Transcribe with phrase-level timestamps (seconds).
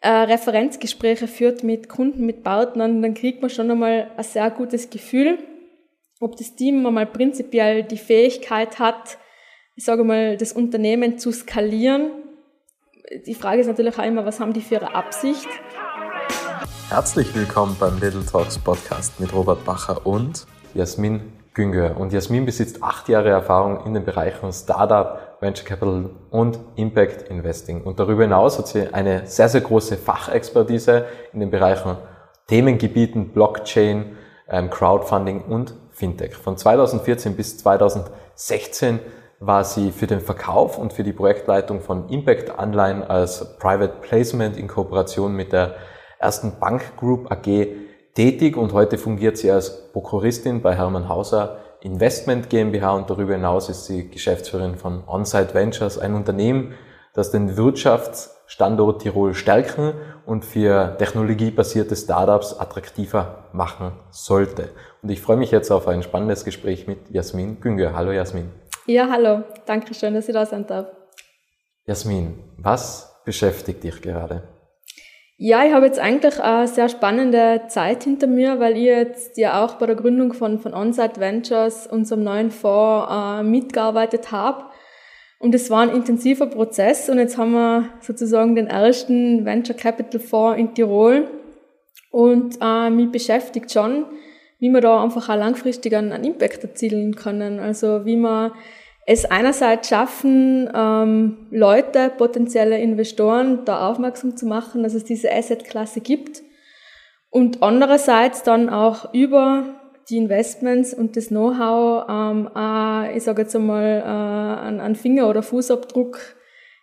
[0.00, 4.90] äh, Referenzgespräche führt mit Kunden, mit Partnern, dann kriegt man schon einmal ein sehr gutes
[4.90, 5.38] Gefühl,
[6.20, 9.18] ob das Team einmal prinzipiell die Fähigkeit hat,
[9.74, 12.10] ich sage mal, das Unternehmen zu skalieren.
[13.26, 15.48] Die Frage ist natürlich auch immer, was haben die für ihre Absicht?
[16.88, 21.20] Herzlich willkommen beim Little Talks Podcast mit Robert Bacher und Jasmin
[21.58, 21.96] Güngör.
[21.96, 27.82] Und Jasmin besitzt acht Jahre Erfahrung in den Bereichen Startup, Venture Capital und Impact Investing.
[27.82, 31.96] Und darüber hinaus hat sie eine sehr, sehr große Fachexpertise in den Bereichen
[32.46, 34.16] Themengebieten Blockchain,
[34.48, 36.36] ähm, Crowdfunding und Fintech.
[36.36, 39.00] Von 2014 bis 2016
[39.40, 44.68] war sie für den Verkauf und für die Projektleitung von Impact-Anleihen als Private Placement in
[44.68, 45.74] Kooperation mit der
[46.20, 47.66] ersten Bank Group AG
[48.18, 53.68] tätig und heute fungiert sie als Prokuristin bei Hermann Hauser Investment GmbH und darüber hinaus
[53.68, 56.74] ist sie Geschäftsführerin von Onsite Ventures, ein Unternehmen,
[57.14, 59.92] das den Wirtschaftsstandort Tirol stärken
[60.26, 64.70] und für technologiebasierte Startups attraktiver machen sollte.
[65.00, 67.94] Und ich freue mich jetzt auf ein spannendes Gespräch mit Jasmin Günger.
[67.94, 68.50] Hallo Jasmin.
[68.86, 69.44] Ja, hallo.
[69.64, 70.88] Danke schön, dass ich da sein darf.
[71.86, 74.42] Jasmin, was beschäftigt dich gerade?
[75.40, 79.64] Ja, ich habe jetzt eigentlich eine sehr spannende Zeit hinter mir, weil ich jetzt ja
[79.64, 84.64] auch bei der Gründung von, von Onsite Ventures, unserem neuen Fonds, äh, mitgearbeitet habe.
[85.38, 90.20] Und es war ein intensiver Prozess und jetzt haben wir sozusagen den ersten Venture Capital
[90.20, 91.30] Fonds in Tirol.
[92.10, 94.06] Und äh, mich beschäftigt schon,
[94.58, 97.60] wie wir da einfach auch langfristig einen, einen Impact erzielen können.
[97.60, 98.50] Also wie man
[99.10, 106.02] es einerseits schaffen, ähm, Leute, potenzielle Investoren da aufmerksam zu machen, dass es diese Asset-Klasse
[106.02, 106.42] gibt.
[107.30, 109.64] Und andererseits dann auch über
[110.10, 115.30] die Investments und das Know-how, ähm, äh, ich sage jetzt einmal, äh, einen, einen Finger-
[115.30, 116.18] oder Fußabdruck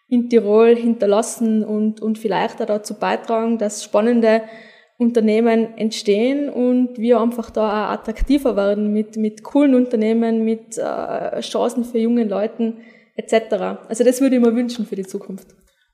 [0.08, 4.42] in Tirol hinterlassen und, und vielleicht auch dazu beitragen, dass spannende
[4.98, 11.42] Unternehmen entstehen und wir einfach da auch attraktiver werden mit, mit coolen Unternehmen, mit äh,
[11.42, 12.78] Chancen für junge Leuten
[13.16, 13.80] etc.
[13.90, 15.48] Also das würde ich mir wünschen für die Zukunft.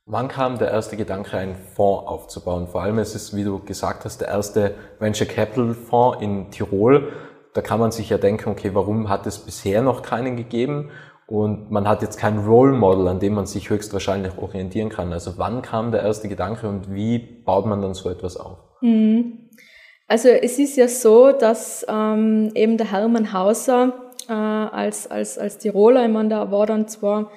[0.05, 2.67] Wann kam der erste Gedanke, einen Fonds aufzubauen?
[2.67, 7.11] Vor allem ist es, wie du gesagt hast, der erste Venture Capital Fonds in Tirol.
[7.53, 10.89] Da kann man sich ja denken, okay, warum hat es bisher noch keinen gegeben?
[11.27, 15.13] Und man hat jetzt kein Role Model, an dem man sich höchstwahrscheinlich orientieren kann.
[15.13, 18.57] Also wann kam der erste Gedanke und wie baut man dann so etwas auf?
[18.81, 19.49] Mhm.
[20.07, 25.57] Also es ist ja so, dass ähm, eben der Hermann Hauser äh, als, als, als
[25.57, 27.31] Tiroler, ich meine, der war dann zwar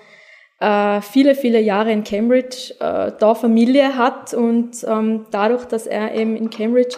[0.58, 6.14] äh, viele, viele Jahre in Cambridge, äh, da Familie hat und ähm, dadurch, dass er
[6.14, 6.96] eben in Cambridge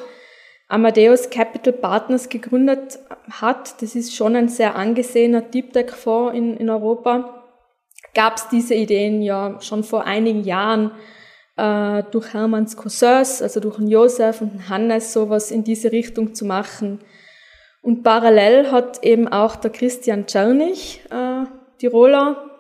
[0.68, 2.98] Amadeus Capital Partners gegründet
[3.30, 7.44] hat, das ist schon ein sehr angesehener Deep Tech Fonds in, in Europa,
[8.14, 10.90] gab es diese Ideen ja schon vor einigen Jahren
[11.56, 16.34] äh, durch Hermanns Cousins, also durch den Josef und den Hannes, sowas in diese Richtung
[16.34, 17.00] zu machen.
[17.82, 21.44] Und parallel hat eben auch der Christian Czernig, äh,
[21.78, 22.50] Tiroler,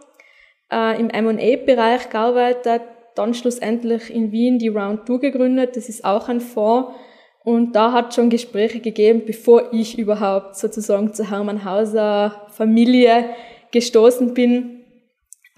[0.72, 2.82] äh, im M&A-Bereich gearbeitet,
[3.14, 5.76] dann schlussendlich in Wien die Round 2 gegründet.
[5.76, 6.92] Das ist auch ein Fonds.
[7.44, 13.26] Und da hat schon Gespräche gegeben, bevor ich überhaupt sozusagen zur Hermann Hauser Familie
[13.70, 14.75] gestoßen bin,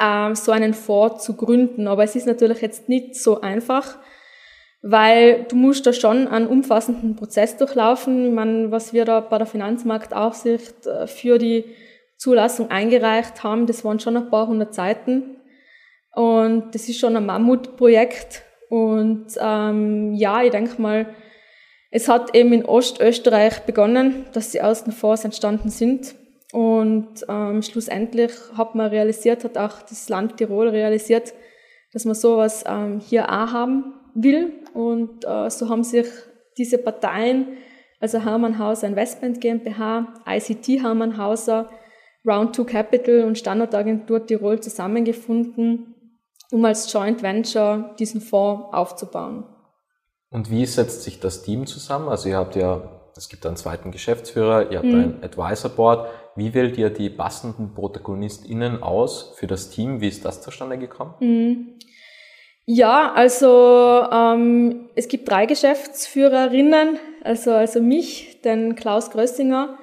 [0.01, 1.89] ähm, so einen Fonds zu gründen.
[1.89, 3.99] Aber es ist natürlich jetzt nicht so einfach,
[4.83, 8.27] weil du musst da schon einen umfassenden Prozess durchlaufen.
[8.27, 11.65] Ich meine, was wir da bei der Finanzmarktaufsicht äh, für die
[12.17, 15.37] Zulassung eingereicht haben, das waren schon ein paar hundert Seiten.
[16.15, 18.43] Und das ist schon ein Mammutprojekt.
[18.69, 21.07] Und ähm, ja, ich denke mal,
[21.91, 26.15] es hat eben in Ostösterreich begonnen, dass die ersten Fonds entstanden sind.
[26.53, 31.35] Und ähm, schlussendlich hat man realisiert, hat auch das Land Tirol realisiert,
[31.93, 34.53] dass man sowas ähm, hier auch haben will.
[34.73, 36.07] Und äh, so haben sich
[36.57, 37.59] diese Parteien,
[38.01, 41.69] also Hermann Hauser Investment GmbH, ICT Hermann Hauser,
[42.27, 45.95] Round 2 Capital und Standortagentur Tirol zusammengefunden,
[46.51, 49.45] um als Joint Venture diesen Fonds aufzubauen.
[50.31, 52.09] Und wie setzt sich das Team zusammen?
[52.09, 55.19] Also ihr habt ja es gibt einen zweiten Geschäftsführer, ihr habt mhm.
[55.21, 56.09] ein Advisor Board.
[56.39, 60.01] Wie wählt ihr die passenden ProtagonistInnen aus für das Team?
[60.01, 61.15] Wie ist das zustande gekommen?
[61.19, 61.75] Mhm.
[62.65, 69.79] Ja, also ähm, es gibt drei Geschäftsführerinnen, also, also mich, den Klaus Grössinger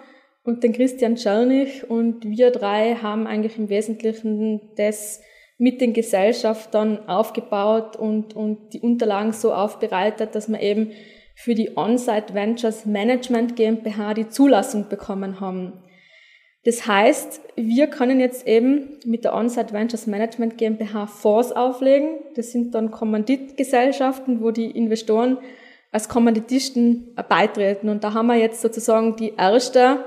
[0.46, 5.22] und den Christian Czernig und wir drei haben eigentlich im Wesentlichen das
[5.58, 10.92] mit den Gesellschaftern aufgebaut und, und die Unterlagen so aufbereitet, dass man eben
[11.34, 15.74] für die On-Site Ventures Management GmbH die Zulassung bekommen haben.
[16.66, 22.18] Das heißt, wir können jetzt eben mit der Onsite Ventures Management GmbH Fonds auflegen.
[22.36, 25.38] Das sind dann Kommanditgesellschaften, wo die Investoren
[25.92, 27.88] als Kommanditisten beitreten.
[27.88, 30.06] Und da haben wir jetzt sozusagen die erste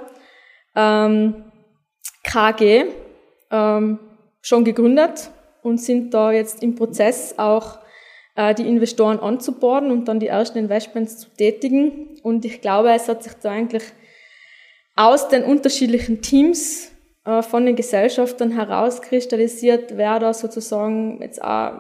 [0.75, 1.45] ähm,
[2.25, 2.87] KG
[3.53, 4.01] ähm,
[4.43, 5.31] schon gegründet
[5.63, 7.79] und sind da jetzt im Prozess auch
[8.35, 12.19] äh, die Investoren anzuborden und dann die ersten Investments zu tätigen.
[12.25, 13.85] Und ich glaube, es hat sich da eigentlich
[14.99, 16.91] aus den unterschiedlichen Teams
[17.25, 21.73] äh, von den Gesellschaftern herauskristallisiert, wer da sozusagen jetzt auch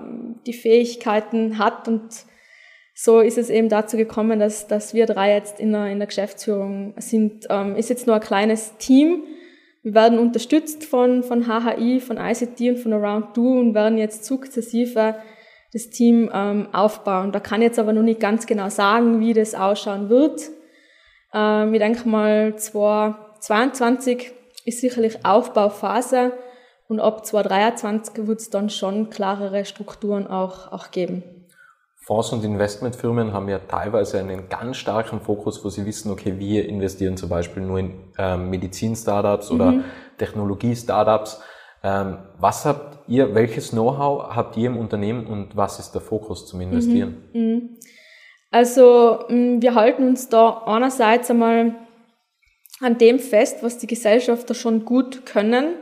[0.47, 2.03] die Fähigkeiten hat und
[2.94, 6.09] so ist es eben dazu gekommen, dass, dass wir drei jetzt in der, in der
[6.09, 7.47] Geschäftsführung sind.
[7.49, 9.23] Ähm, ist jetzt nur ein kleines Team.
[9.85, 14.25] Wir werden unterstützt von, von HHI, von ICT und von Around Do und werden jetzt
[14.25, 15.14] sukzessive
[15.73, 17.31] das Team ähm, aufbauen.
[17.31, 20.50] Da kann ich jetzt aber noch nicht ganz genau sagen, wie das ausschauen wird.
[21.33, 24.33] Ähm, ich denke mal, 2022
[24.65, 26.33] ist sicherlich Aufbauphase
[26.89, 31.23] und ab 2023 wird es dann schon klarere Strukturen auch, auch geben.
[32.09, 36.67] Fonds und Investmentfirmen haben ja teilweise einen ganz starken Fokus, wo sie wissen, okay, wir
[36.67, 39.85] investieren zum Beispiel nur in ähm, Medizin-Startups oder mhm.
[40.17, 41.43] Technologie-Startups.
[41.83, 46.47] Ähm, was habt ihr, welches Know-how habt ihr im Unternehmen und was ist der Fokus
[46.47, 47.29] zum Investieren?
[47.35, 47.41] Mhm.
[47.41, 47.77] Mhm.
[48.50, 51.75] Also mm, wir halten uns da einerseits einmal
[52.81, 55.75] an dem fest, was die Gesellschafter schon gut können.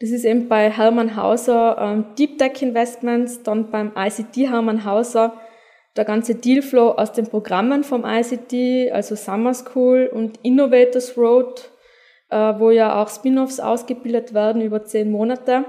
[0.00, 5.34] Das ist eben bei Hermann Hauser ähm, Deep Tech Investments, dann beim ICT Hermann Hauser
[5.96, 11.70] der ganze Dealflow aus den Programmen vom ICT, also Summer School und Innovators Road,
[12.30, 15.64] äh, wo ja auch Spin-offs ausgebildet werden über zehn Monate.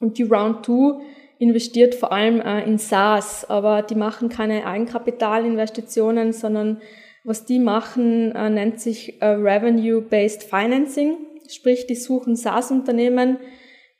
[0.00, 1.00] Und die Round 2
[1.40, 6.80] investiert vor allem äh, in SaaS, aber die machen keine Eigenkapitalinvestitionen, sondern
[7.24, 11.16] was die machen, äh, nennt sich Revenue-Based Financing,
[11.48, 13.38] sprich die suchen SaaS-Unternehmen,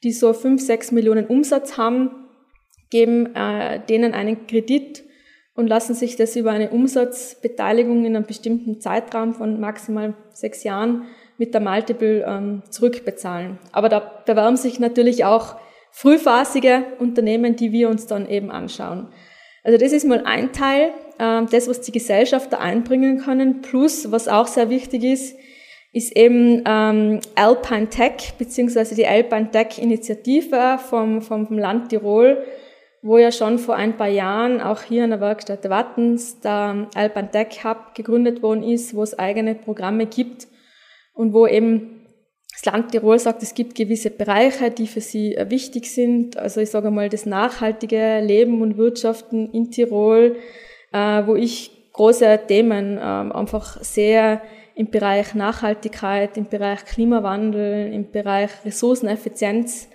[0.05, 2.11] die so 5, 6 Millionen Umsatz haben,
[2.91, 3.35] geben
[3.89, 5.05] denen einen Kredit
[5.55, 11.05] und lassen sich das über eine Umsatzbeteiligung in einem bestimmten Zeitraum von maximal sechs Jahren
[11.39, 13.59] mit der Multiple ähm, zurückbezahlen.
[13.73, 15.57] Aber da bewerben sich natürlich auch
[15.93, 19.09] frühphasige Unternehmen, die wir uns dann eben anschauen.
[19.63, 23.61] Also das ist mal ein Teil, äh, das, was die Gesellschafter einbringen können.
[23.61, 25.37] Plus, was auch sehr wichtig ist,
[25.93, 32.45] ist eben ähm, Alpine Tech, beziehungsweise die Alpine Tech Initiative vom, vom, vom Land Tirol,
[33.03, 37.31] wo ja schon vor ein paar Jahren auch hier in der Werkstatt Wattens der Alban
[37.33, 40.47] Tech Hub gegründet worden ist, wo es eigene Programme gibt
[41.15, 42.00] und wo eben
[42.63, 46.37] das Land Tirol sagt, es gibt gewisse Bereiche, die für sie äh, wichtig sind.
[46.37, 50.37] Also ich sage mal, das nachhaltige Leben und Wirtschaften in Tirol,
[50.93, 54.43] äh, wo ich große Themen äh, einfach sehr
[54.75, 59.89] im Bereich Nachhaltigkeit, im Bereich Klimawandel, im Bereich Ressourceneffizienz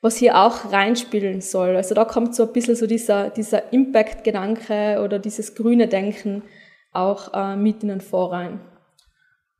[0.00, 1.76] was hier auch reinspielen soll.
[1.76, 6.42] Also da kommt so ein bisschen so dieser, dieser Impact-Gedanke oder dieses grüne Denken
[6.92, 8.60] auch äh, mit in den Fonds rein.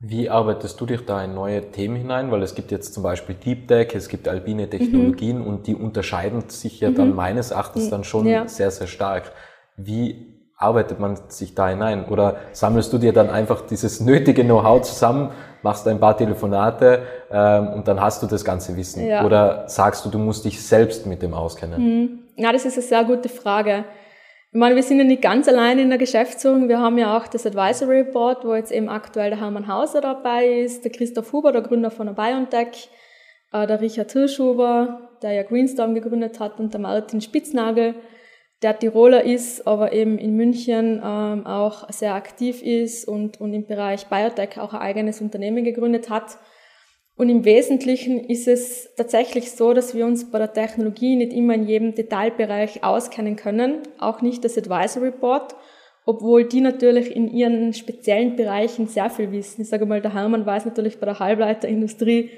[0.00, 2.30] Wie arbeitest du dich da in neue Themen hinein?
[2.30, 5.46] Weil es gibt jetzt zum Beispiel Deep Tech, es gibt alpine Technologien mhm.
[5.46, 7.16] und die unterscheiden sich ja dann mhm.
[7.16, 8.46] meines Erachtens dann schon ja.
[8.46, 9.32] sehr, sehr stark.
[9.76, 12.04] Wie arbeitet man sich da hinein?
[12.04, 15.30] Oder sammelst du dir dann einfach dieses nötige Know-how zusammen,
[15.62, 17.02] machst ein paar Telefonate
[17.32, 19.04] ähm, und dann hast du das ganze Wissen?
[19.04, 19.24] Ja.
[19.24, 21.82] Oder sagst du, du musst dich selbst mit dem auskennen?
[21.82, 22.18] Mhm.
[22.36, 23.84] Ja, das ist eine sehr gute Frage.
[24.50, 26.70] Ich meine, wir sind ja nicht ganz allein in der Geschäftsführung.
[26.70, 30.46] Wir haben ja auch das Advisory Board, wo jetzt eben aktuell der Hermann Hauser dabei
[30.46, 32.88] ist, der Christoph Huber, der Gründer von der BioNTech,
[33.52, 37.94] äh, der Richard Hirschhuber, der ja Greenstorm gegründet hat und der Martin Spitznagel,
[38.62, 43.66] der Tiroler ist, aber eben in München ähm, auch sehr aktiv ist und, und im
[43.66, 46.38] Bereich Biotech auch ein eigenes Unternehmen gegründet hat.
[47.18, 51.54] Und im Wesentlichen ist es tatsächlich so, dass wir uns bei der Technologie nicht immer
[51.54, 55.56] in jedem Detailbereich auskennen können, auch nicht das Advisory Board,
[56.06, 59.62] obwohl die natürlich in ihren speziellen Bereichen sehr viel wissen.
[59.62, 62.30] Ich sage mal, der Hermann weiß natürlich bei der Halbleiterindustrie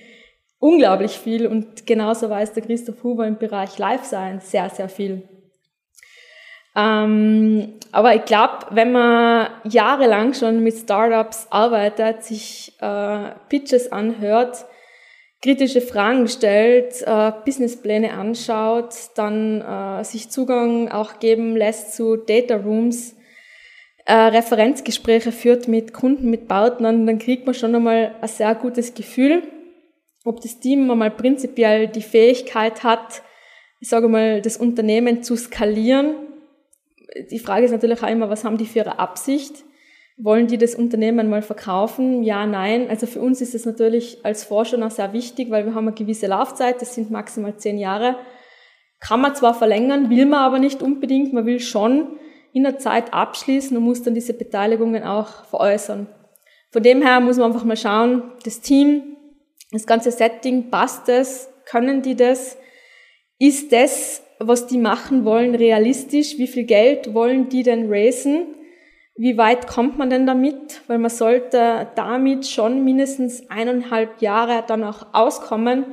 [0.58, 5.28] unglaublich viel und genauso weiß der Christoph Huber im Bereich Life Science sehr, sehr viel.
[6.74, 14.64] Ähm, aber ich glaube, wenn man jahrelang schon mit Startups arbeitet, sich äh, Pitches anhört,
[15.42, 22.56] kritische Fragen stellt, äh, Businesspläne anschaut, dann äh, sich Zugang auch geben lässt zu Data
[22.56, 23.16] Rooms,
[24.04, 28.94] äh, Referenzgespräche führt mit Kunden, mit Partnern, dann kriegt man schon einmal ein sehr gutes
[28.94, 29.42] Gefühl,
[30.24, 33.22] ob das Team einmal prinzipiell die Fähigkeit hat,
[33.80, 36.14] ich sage mal, das Unternehmen zu skalieren
[37.30, 39.64] die Frage ist natürlich auch immer, was haben die für eine Absicht?
[40.22, 42.22] Wollen die das Unternehmen mal verkaufen?
[42.22, 42.88] Ja, nein.
[42.88, 45.94] Also für uns ist es natürlich als Forscher noch sehr wichtig, weil wir haben eine
[45.94, 48.16] gewisse Laufzeit, das sind maximal zehn Jahre.
[49.00, 51.32] Kann man zwar verlängern, will man aber nicht unbedingt.
[51.32, 52.18] Man will schon
[52.52, 56.06] in der Zeit abschließen und muss dann diese Beteiligungen auch veräußern.
[56.70, 59.16] Von dem her muss man einfach mal schauen, das Team,
[59.72, 61.48] das ganze Setting, passt es?
[61.64, 62.58] Können die das?
[63.38, 66.36] Ist das, was die machen wollen, realistisch?
[66.36, 68.54] Wie viel Geld wollen die denn raisen?
[69.16, 70.82] Wie weit kommt man denn damit?
[70.86, 75.84] Weil man sollte damit schon mindestens eineinhalb Jahre dann auch auskommen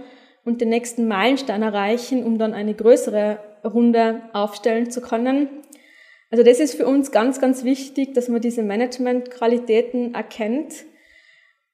[0.45, 5.49] und den nächsten Meilenstein erreichen, um dann eine größere Runde aufstellen zu können.
[6.29, 10.85] Also das ist für uns ganz, ganz wichtig, dass man diese Management-Qualitäten erkennt.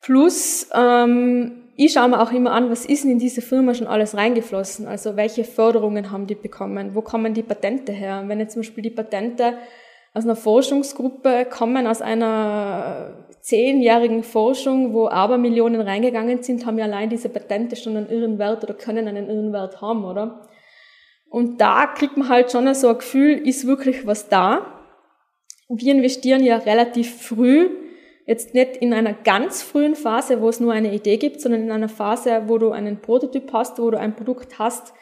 [0.01, 3.87] Plus, ähm, ich schaue mir auch immer an, was ist denn in diese Firma schon
[3.87, 4.87] alles reingeflossen?
[4.87, 6.93] Also welche Förderungen haben die bekommen?
[6.93, 8.23] Wo kommen die Patente her?
[8.27, 9.57] Wenn jetzt zum Beispiel die Patente
[10.13, 17.09] aus einer Forschungsgruppe kommen, aus einer zehnjährigen Forschung, wo Abermillionen reingegangen sind, haben ja allein
[17.09, 20.47] diese Patente schon einen irren Wert oder können einen irren Wert haben, oder?
[21.29, 24.83] Und da kriegt man halt schon so ein Gefühl, ist wirklich was da.
[25.67, 27.69] Wir investieren ja relativ früh,
[28.27, 31.71] jetzt nicht in einer ganz frühen Phase, wo es nur eine Idee gibt, sondern in
[31.71, 34.93] einer Phase, wo du einen Prototyp hast, wo du ein Produkt hast,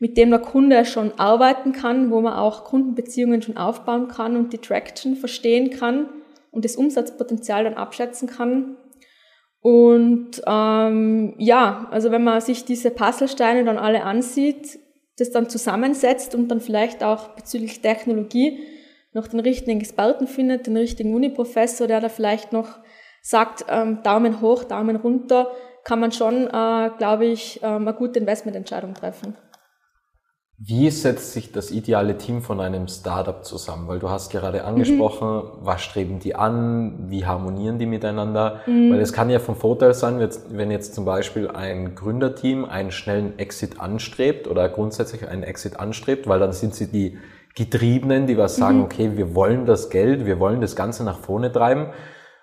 [0.00, 4.52] mit dem der Kunde schon arbeiten kann, wo man auch Kundenbeziehungen schon aufbauen kann und
[4.52, 6.08] die Traction verstehen kann
[6.50, 8.76] und das Umsatzpotenzial dann abschätzen kann.
[9.60, 14.78] Und ähm, ja, also wenn man sich diese Puzzlesteine dann alle ansieht,
[15.18, 18.58] das dann zusammensetzt und dann vielleicht auch bezüglich Technologie
[19.12, 22.78] noch den richtigen Experten findet, den richtigen Uniprofessor, der da vielleicht noch
[23.20, 25.50] sagt, ähm, Daumen hoch, Daumen runter,
[25.84, 29.36] kann man schon, äh, glaube ich, ähm, eine gute Investmententscheidung treffen.
[30.62, 33.88] Wie setzt sich das ideale Team von einem Startup zusammen?
[33.88, 35.42] Weil du hast gerade angesprochen, mhm.
[35.62, 38.60] was streben die an, wie harmonieren die miteinander?
[38.66, 38.92] Mhm.
[38.92, 43.38] Weil es kann ja vom Vorteil sein, wenn jetzt zum Beispiel ein Gründerteam einen schnellen
[43.38, 47.16] Exit anstrebt oder grundsätzlich einen Exit anstrebt, weil dann sind sie die
[47.54, 48.84] Getriebenen, die was sagen, mhm.
[48.84, 51.86] okay, wir wollen das Geld, wir wollen das Ganze nach vorne treiben.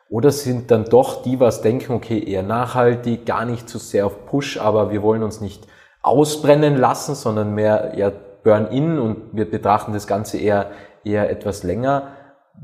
[0.09, 4.25] Oder sind dann doch die, was denken, okay, eher nachhaltig, gar nicht zu sehr auf
[4.25, 5.67] Push, aber wir wollen uns nicht
[6.07, 8.11] ausbrennen lassen, sondern mehr eher
[8.43, 10.71] Burn-in und wir betrachten das Ganze eher,
[11.03, 12.13] eher etwas länger.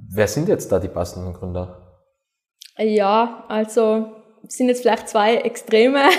[0.10, 2.00] Wer sind jetzt da die passenden Gründer?
[2.78, 4.08] Ja, also
[4.48, 6.02] sind jetzt vielleicht zwei Extreme.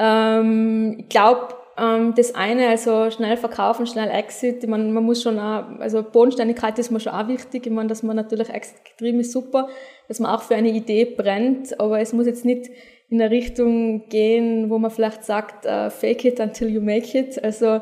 [0.00, 5.22] Ähm, ich glaube, ähm, das eine, also schnell verkaufen, schnell Exit, ich meine, man muss
[5.22, 7.66] schon auch, also Bodenständigkeit ist mir schon auch wichtig.
[7.66, 9.68] Ich meine, dass man natürlich getrieben ist super,
[10.06, 12.70] dass man auch für eine Idee brennt, aber es muss jetzt nicht
[13.10, 17.42] in eine Richtung gehen, wo man vielleicht sagt, uh, fake it until you make it.
[17.42, 17.80] Also,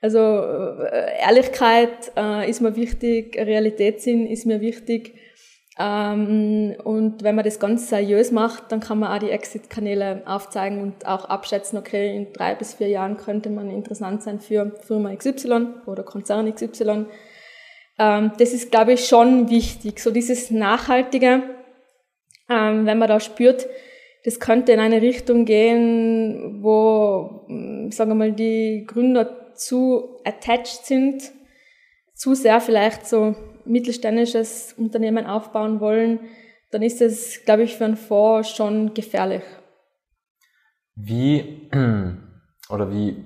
[0.00, 5.14] also äh, Ehrlichkeit uh, ist mir wichtig, Realitätssinn ist mir wichtig.
[5.78, 10.22] Um, ähm, und wenn man das ganz seriös macht, dann kann man auch die Exit-Kanäle
[10.26, 14.72] aufzeigen und auch abschätzen, okay, in drei bis vier Jahren könnte man interessant sein für
[14.86, 16.90] Firma XY oder Konzern XY.
[16.90, 17.06] Um,
[17.98, 20.00] ähm, das ist, glaube ich, schon wichtig.
[20.00, 21.42] So dieses Nachhaltige,
[22.48, 23.66] um, ähm, wenn man da spürt,
[24.24, 30.86] das könnte in eine Richtung gehen, wo, hm, sagen wir mal, die Gründer zu attached
[30.86, 31.22] sind,
[32.14, 36.20] zu sehr vielleicht so mittelständisches Unternehmen aufbauen wollen,
[36.70, 39.42] dann ist es, glaube ich, für einen Fonds schon gefährlich.
[40.94, 41.68] Wie,
[42.70, 43.16] oder wie,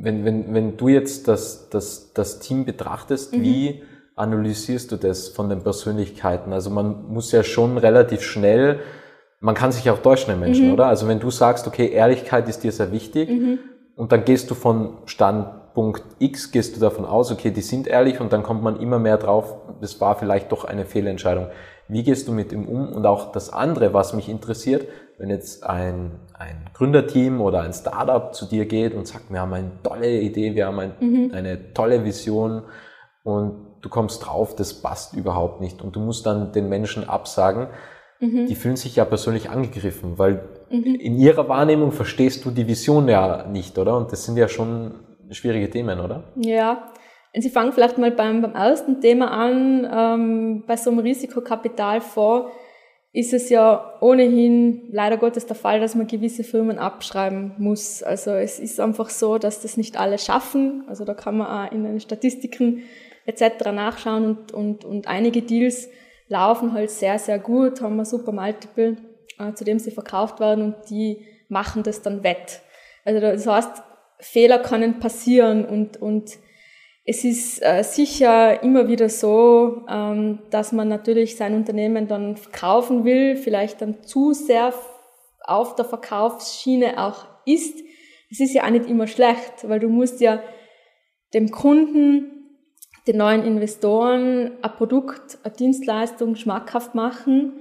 [0.00, 3.42] wenn, wenn, wenn du jetzt das, das, das Team betrachtest, mhm.
[3.42, 3.82] wie
[4.14, 6.52] analysierst du das von den Persönlichkeiten?
[6.52, 8.80] Also man muss ja schon relativ schnell
[9.40, 10.72] man kann sich auch täuschen in Menschen, mhm.
[10.72, 10.86] oder?
[10.86, 13.58] Also wenn du sagst, okay, Ehrlichkeit ist dir sehr wichtig mhm.
[13.96, 18.20] und dann gehst du von Standpunkt X, gehst du davon aus, okay, die sind ehrlich
[18.20, 21.48] und dann kommt man immer mehr drauf, das war vielleicht doch eine Fehlentscheidung.
[21.88, 22.92] Wie gehst du mit ihm um?
[22.92, 24.86] Und auch das andere, was mich interessiert,
[25.18, 29.54] wenn jetzt ein, ein Gründerteam oder ein Startup zu dir geht und sagt, wir haben
[29.54, 31.30] eine tolle Idee, wir haben ein, mhm.
[31.32, 32.62] eine tolle Vision
[33.22, 37.68] und du kommst drauf, das passt überhaupt nicht und du musst dann den Menschen absagen,
[38.20, 38.46] mhm.
[38.46, 40.94] die fühlen sich ja persönlich angegriffen, weil mhm.
[40.94, 43.96] in ihrer Wahrnehmung verstehst du die Vision ja nicht, oder?
[43.96, 44.94] Und das sind ja schon
[45.30, 46.24] schwierige Themen, oder?
[46.36, 46.90] Ja.
[47.34, 49.86] Und Sie fangen vielleicht mal beim, beim ersten Thema an.
[49.92, 52.50] Ähm, bei so einem Risikokapitalfonds
[53.12, 58.02] ist es ja ohnehin leider Gottes der Fall, dass man gewisse Firmen abschreiben muss.
[58.02, 60.84] Also es ist einfach so, dass das nicht alle schaffen.
[60.88, 62.82] Also da kann man auch in den Statistiken
[63.26, 63.72] etc.
[63.72, 65.88] nachschauen und, und, und einige Deals
[66.28, 68.96] laufen halt sehr, sehr gut, haben ein super Multiple,
[69.38, 72.60] äh, zu dem sie verkauft werden und die machen das dann wett.
[73.04, 73.82] Also das heißt,
[74.20, 76.38] Fehler können passieren und, und
[77.04, 83.04] es ist äh, sicher immer wieder so, ähm, dass man natürlich sein Unternehmen dann verkaufen
[83.04, 84.74] will, vielleicht dann zu sehr
[85.44, 87.82] auf der Verkaufsschiene auch ist.
[88.30, 90.42] Es ist ja auch nicht immer schlecht, weil du musst ja
[91.32, 92.37] dem Kunden,
[93.08, 97.54] den neuen Investoren ein Produkt, eine Dienstleistung schmackhaft machen.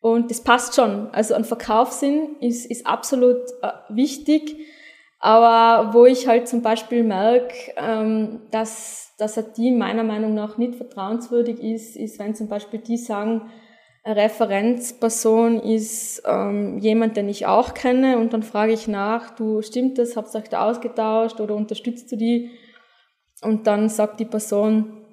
[0.00, 1.08] Und das passt schon.
[1.12, 4.56] Also ein Verkaufssinn ist, ist absolut äh, wichtig.
[5.18, 10.58] Aber wo ich halt zum Beispiel merke, ähm, dass, dass ein Team meiner Meinung nach
[10.58, 13.50] nicht vertrauenswürdig ist, ist, wenn zum Beispiel die sagen,
[14.04, 19.62] eine Referenzperson ist ähm, jemand, den ich auch kenne und dann frage ich nach, du
[19.62, 22.50] stimmt das, habt ihr euch da ausgetauscht oder unterstützt du die?
[23.44, 25.04] Und dann sagt die Person,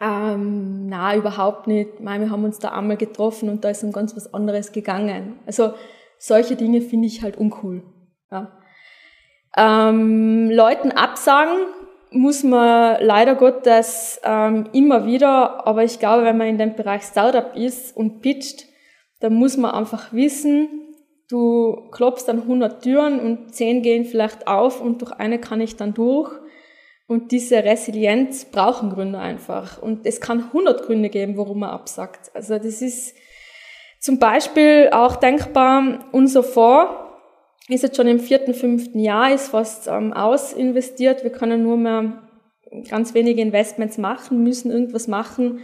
[0.00, 2.00] ähm, na, überhaupt nicht.
[2.00, 5.38] Nein, wir haben uns da einmal getroffen und da ist um ganz was anderes gegangen.
[5.46, 5.72] Also
[6.18, 7.82] solche Dinge finde ich halt uncool.
[8.30, 8.52] Ja.
[9.56, 11.56] Ähm, Leuten absagen
[12.10, 17.02] muss man leider Gottes ähm, immer wieder, aber ich glaube, wenn man in dem Bereich
[17.02, 18.66] Startup ist und pitcht,
[19.20, 20.68] dann muss man einfach wissen,
[21.28, 25.76] du klopfst an 100 Türen und 10 gehen vielleicht auf und durch eine kann ich
[25.76, 26.30] dann durch.
[27.06, 29.80] Und diese Resilienz brauchen Gründer einfach.
[29.80, 32.30] Und es kann 100 Gründe geben, warum man absagt.
[32.34, 33.14] Also das ist
[34.00, 36.92] zum Beispiel auch denkbar, unser Fonds
[37.68, 41.24] ist jetzt schon im vierten, fünften Jahr, ist fast ähm, ausinvestiert.
[41.24, 42.22] Wir können nur mehr
[42.88, 45.60] ganz wenige Investments machen, müssen irgendwas machen.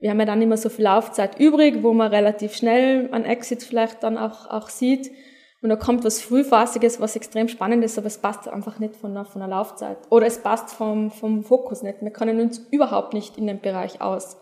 [0.00, 3.62] Wir haben ja dann immer so viel Laufzeit übrig, wo man relativ schnell an Exit
[3.62, 5.10] vielleicht dann auch, auch sieht.
[5.60, 9.12] Und da kommt was Frühphasiges, was extrem spannend ist, aber es passt einfach nicht von
[9.12, 9.98] der, von der Laufzeit.
[10.08, 12.00] Oder es passt vom, vom Fokus nicht.
[12.00, 14.36] Wir können uns überhaupt nicht in den Bereich aus.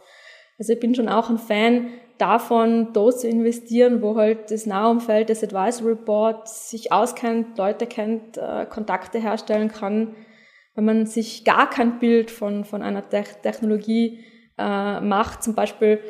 [0.58, 5.28] Also ich bin schon auch ein Fan davon, da zu investieren, wo halt das Nahumfeld
[5.30, 10.14] des Advisory Board sich auskennt, Leute kennt, äh, Kontakte herstellen kann.
[10.74, 14.24] Wenn man sich gar kein Bild von, von einer Technologie
[14.58, 16.00] äh, macht, zum Beispiel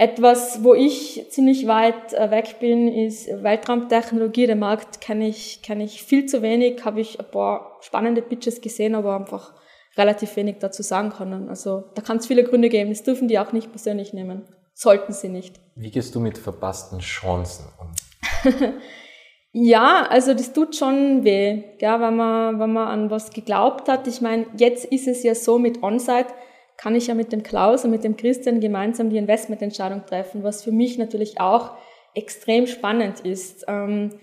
[0.00, 4.46] etwas, wo ich ziemlich weit äh, weg bin, ist Weltraumtechnologie.
[4.46, 8.62] Den Markt kenne ich, kenne ich viel zu wenig, habe ich ein paar spannende Pitches
[8.62, 9.52] gesehen, aber einfach
[9.98, 11.50] relativ wenig dazu sagen können.
[11.50, 12.88] Also da kann es viele Gründe geben.
[12.88, 14.48] Das dürfen die auch nicht persönlich nehmen.
[14.72, 15.60] Sollten sie nicht.
[15.74, 17.92] Wie gehst du mit verpassten Chancen um?
[19.52, 24.06] ja, also das tut schon weh, ja, wenn man, wenn man an was geglaubt hat.
[24.06, 26.32] Ich meine, jetzt ist es ja so mit Onsite,
[26.80, 30.64] kann ich ja mit dem Klaus und mit dem Christian gemeinsam die Investmententscheidung treffen, was
[30.64, 31.72] für mich natürlich auch
[32.14, 33.66] extrem spannend ist.
[33.68, 34.18] Ähm,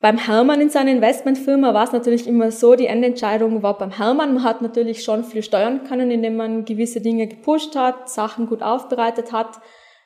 [0.00, 4.34] beim Hermann in seiner Investmentfirma war es natürlich immer so, die Endentscheidung war beim Hermann.
[4.34, 8.60] Man hat natürlich schon viel steuern können, indem man gewisse Dinge gepusht hat, Sachen gut
[8.60, 9.60] aufbereitet hat.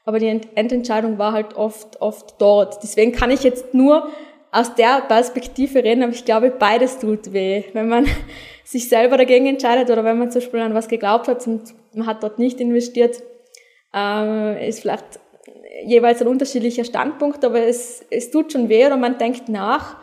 [0.05, 2.83] Aber die Endentscheidung war halt oft, oft dort.
[2.83, 4.09] Deswegen kann ich jetzt nur
[4.53, 7.65] aus der Perspektive reden, aber ich glaube, beides tut weh.
[7.73, 8.07] Wenn man
[8.67, 12.07] sich selber dagegen entscheidet oder wenn man zum Beispiel an was geglaubt hat und man
[12.07, 13.23] hat dort nicht investiert,
[13.95, 15.21] äh, ist vielleicht
[15.85, 19.97] jeweils ein unterschiedlicher Standpunkt, aber es, es tut schon weh oder man denkt nach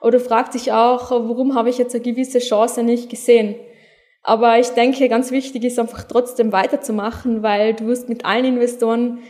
[0.00, 3.54] oder fragt sich auch, warum habe ich jetzt eine gewisse Chance nicht gesehen.
[4.24, 9.20] Aber ich denke, ganz wichtig ist einfach trotzdem weiterzumachen, weil du wirst mit allen Investoren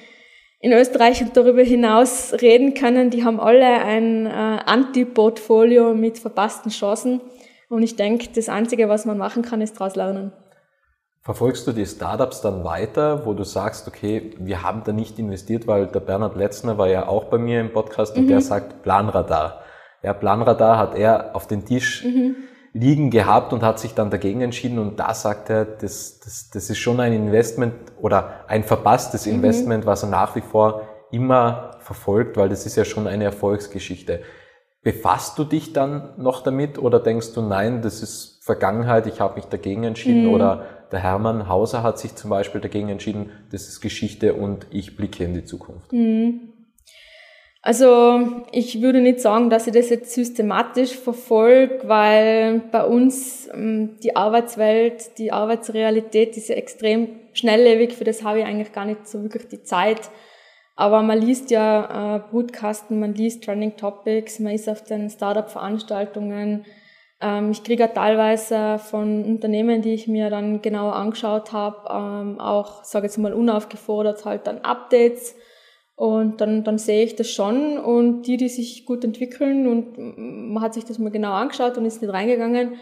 [0.61, 3.11] in Österreich und darüber hinaus reden können.
[3.11, 7.21] Die haben alle ein äh, Anti-Portfolio mit verpassten Chancen.
[7.69, 10.33] Und ich denke, das Einzige, was man machen kann, ist daraus lernen.
[11.21, 15.67] Verfolgst du die Startups dann weiter, wo du sagst, okay, wir haben da nicht investiert,
[15.67, 18.29] weil der Bernhard Letzner war ja auch bei mir im Podcast und mhm.
[18.29, 19.61] der sagt Planradar.
[20.03, 22.37] Ja, Planradar hat er auf den Tisch mhm.
[22.73, 26.71] liegen gehabt und hat sich dann dagegen entschieden und da sagt er, das, das, das
[26.71, 29.35] ist schon ein Investment oder ein verpasstes mhm.
[29.35, 34.23] Investment, was er nach wie vor immer verfolgt, weil das ist ja schon eine Erfolgsgeschichte.
[34.83, 39.35] Befasst du dich dann noch damit oder denkst du, nein, das ist Vergangenheit, ich habe
[39.35, 40.33] mich dagegen entschieden mhm.
[40.35, 44.97] oder der Hermann Hauser hat sich zum Beispiel dagegen entschieden, das ist Geschichte und ich
[44.97, 45.93] blicke in die Zukunft.
[45.93, 46.53] Mhm.
[47.61, 53.99] Also ich würde nicht sagen, dass ich das jetzt systematisch verfolge, weil bei uns ähm,
[54.03, 59.07] die Arbeitswelt, die Arbeitsrealität ist ja extrem schnelllebig, für das habe ich eigentlich gar nicht
[59.07, 60.09] so wirklich die Zeit.
[60.79, 66.65] Aber man liest ja äh, Broadcasten, man liest Trending Topics, man ist auf den Startup-Veranstaltungen,
[67.21, 72.85] ähm, ich kriege teilweise von Unternehmen, die ich mir dann genauer angeschaut habe, ähm, auch,
[72.85, 75.35] sage jetzt mal, unaufgefordert halt dann Updates.
[75.97, 77.77] Und dann, dann sehe ich das schon.
[77.77, 79.99] Und die, die sich gut entwickeln und
[80.53, 82.75] man hat sich das mal genau angeschaut und ist nicht reingegangen,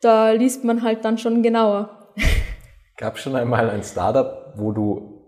[0.00, 2.08] da liest man halt dann schon genauer.
[2.96, 5.19] Gab schon einmal ein Startup, wo du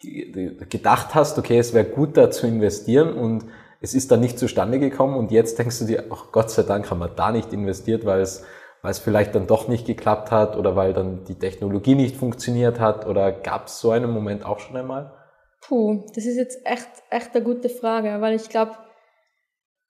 [0.00, 3.44] gedacht hast, okay, es wäre gut da zu investieren und
[3.80, 6.90] es ist dann nicht zustande gekommen und jetzt denkst du dir, ach Gott sei Dank
[6.90, 8.44] haben wir da nicht investiert, weil es
[8.82, 12.78] weil es vielleicht dann doch nicht geklappt hat oder weil dann die Technologie nicht funktioniert
[12.78, 13.06] hat?
[13.06, 15.12] Oder gab es so einen Moment auch schon einmal?
[15.60, 18.76] Puh, das ist jetzt echt, echt eine gute Frage, weil ich glaube,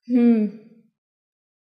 [0.06, 0.60] hm,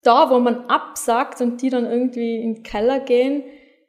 [0.02, 3.42] da, wo man absagt und die dann irgendwie in den Keller gehen,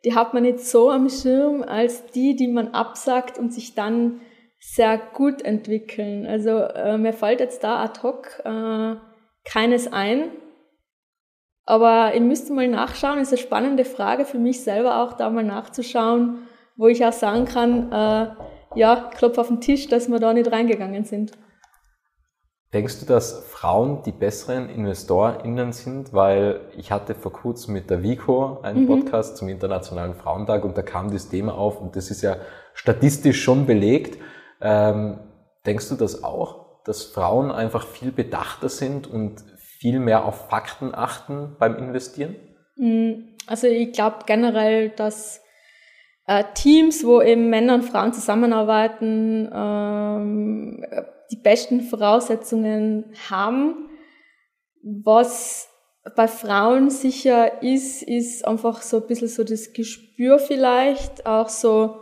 [0.06, 4.22] die hat man nicht so am Schirm als die, die man absagt und sich dann
[4.76, 6.28] sehr gut entwickeln.
[6.28, 8.96] Also äh, mir fällt jetzt da ad hoc äh,
[9.44, 10.32] keines ein.
[11.66, 15.44] Aber ich müsste mal nachschauen, ist eine spannende Frage für mich selber auch, da mal
[15.44, 18.32] nachzuschauen, wo ich auch sagen kann, äh,
[18.76, 21.32] ja, klopf auf den Tisch, dass wir da nicht reingegangen sind.
[22.72, 26.14] Denkst du, dass Frauen die besseren InvestorInnen sind?
[26.14, 28.88] Weil ich hatte vor kurzem mit der Vico einen mhm.
[28.88, 32.38] Podcast zum Internationalen Frauentag und da kam das Thema auf und das ist ja
[32.76, 34.20] statistisch schon belegt.
[34.62, 35.20] Ähm,
[35.66, 40.94] denkst du das auch, dass Frauen einfach viel bedachter sind und viel mehr auf Fakten
[40.94, 42.36] achten beim Investieren?
[42.76, 43.36] Mhm.
[43.48, 45.42] Also ich glaube generell, dass
[46.28, 50.86] äh, Teams, wo eben Männer und Frauen zusammenarbeiten, ähm,
[51.32, 53.90] die besten Voraussetzungen haben.
[54.84, 55.70] Was
[56.16, 62.02] bei Frauen sicher ist, ist einfach so ein bisschen so das Gespür vielleicht, auch so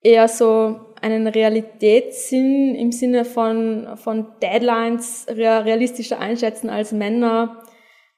[0.00, 7.62] eher so einen Realitätssinn im Sinne von, von Deadlines realistischer einschätzen als Männer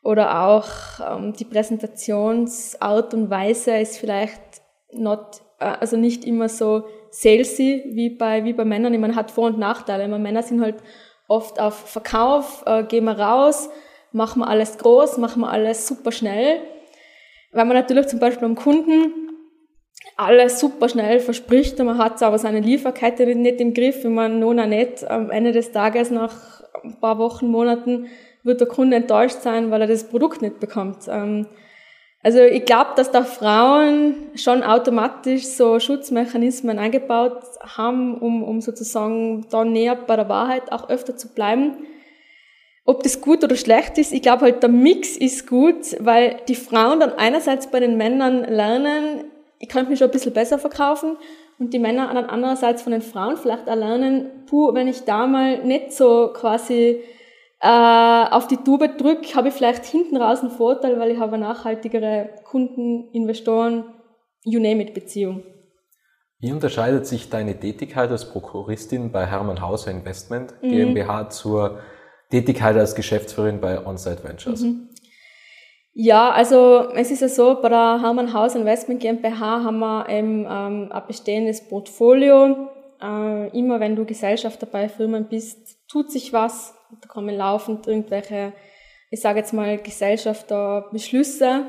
[0.03, 0.67] oder auch
[1.07, 4.41] ähm, die Präsentationsart und Weise ist vielleicht
[4.93, 8.95] not, äh, also nicht immer so salesy wie bei, wie bei Männern.
[8.95, 10.09] Ich meine, hat Vor- und Nachteile.
[10.09, 10.77] meine, Männer sind halt
[11.29, 13.69] oft auf Verkauf, äh, gehen wir raus,
[14.13, 16.61] machen wir alles groß, machen wir alles super schnell.
[17.53, 19.20] Weil man natürlich zum Beispiel am Kunden
[20.21, 24.57] alles super schnell verspricht man hat aber seine Lieferkette nicht im Griff, wenn man nun
[24.69, 28.07] nicht am Ende des Tages nach ein paar Wochen, Monaten
[28.43, 31.09] wird der Kunde enttäuscht sein, weil er das Produkt nicht bekommt.
[31.09, 31.47] Ähm,
[32.23, 39.47] also ich glaube, dass da Frauen schon automatisch so Schutzmechanismen eingebaut haben, um, um sozusagen
[39.51, 41.79] da näher bei der Wahrheit auch öfter zu bleiben.
[42.85, 46.55] Ob das gut oder schlecht ist, ich glaube halt der Mix ist gut, weil die
[46.55, 49.25] Frauen dann einerseits bei den Männern lernen,
[49.61, 51.17] ich kann mich schon ein bisschen besser verkaufen
[51.59, 55.27] und die Männer dann andererseits von den Frauen vielleicht auch lernen, puh, wenn ich da
[55.27, 57.03] mal nicht so quasi
[57.61, 61.35] äh, auf die Tube drücke, habe ich vielleicht hinten raus einen Vorteil, weil ich habe
[61.35, 63.85] eine nachhaltigere Kunden, Investoren,
[64.45, 65.43] you name it Beziehung.
[66.39, 70.71] Wie unterscheidet sich deine Tätigkeit als Prokuristin bei Hermann Hauser Investment mhm.
[70.71, 71.81] GmbH zur
[72.31, 74.63] Tätigkeit als Geschäftsführerin bei Onsite Ventures?
[74.63, 74.89] Mhm.
[76.03, 80.47] Ja, also es ist ja so, bei der Hermann Hauser Investment GmbH haben wir eben
[80.49, 82.71] ähm, ein bestehendes Portfolio.
[83.03, 88.55] Äh, immer wenn du Gesellschafter bei Firmen bist, tut sich was da kommen laufend irgendwelche,
[89.11, 91.67] ich sage jetzt mal, Gesellschafterbeschlüsse.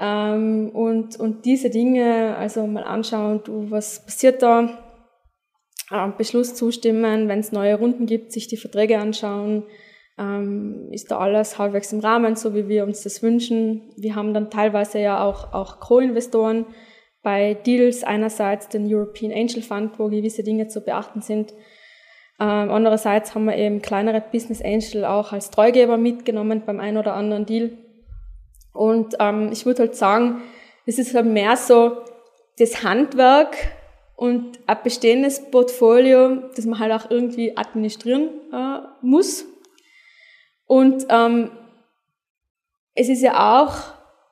[0.00, 4.68] Ähm, und, und diese Dinge, also mal anschauen, du, was passiert da,
[5.92, 9.62] ähm, Beschluss zustimmen, wenn es neue Runden gibt, sich die Verträge anschauen,
[10.18, 13.82] ähm, ist da alles halbwegs im Rahmen, so wie wir uns das wünschen.
[13.96, 16.66] Wir haben dann teilweise ja auch, auch Co-Investoren
[17.22, 21.52] bei Deals, einerseits den European Angel Fund, wo gewisse Dinge zu beachten sind,
[22.40, 27.14] ähm, andererseits haben wir eben kleinere Business Angel auch als Treugeber mitgenommen beim einen oder
[27.14, 27.72] anderen Deal.
[28.72, 30.42] Und ähm, ich würde halt sagen,
[30.86, 31.98] es ist halt mehr so
[32.58, 33.56] das Handwerk
[34.14, 39.44] und ein bestehendes Portfolio, das man halt auch irgendwie administrieren äh, muss.
[40.68, 41.50] Und ähm,
[42.94, 43.74] es ist ja auch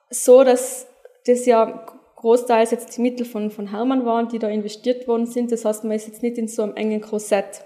[0.09, 0.87] so, dass
[1.25, 5.51] das ja großteils jetzt die Mittel von, von Hermann waren, die da investiert worden sind.
[5.51, 7.63] Das heißt, man ist jetzt nicht in so einem engen Korsett.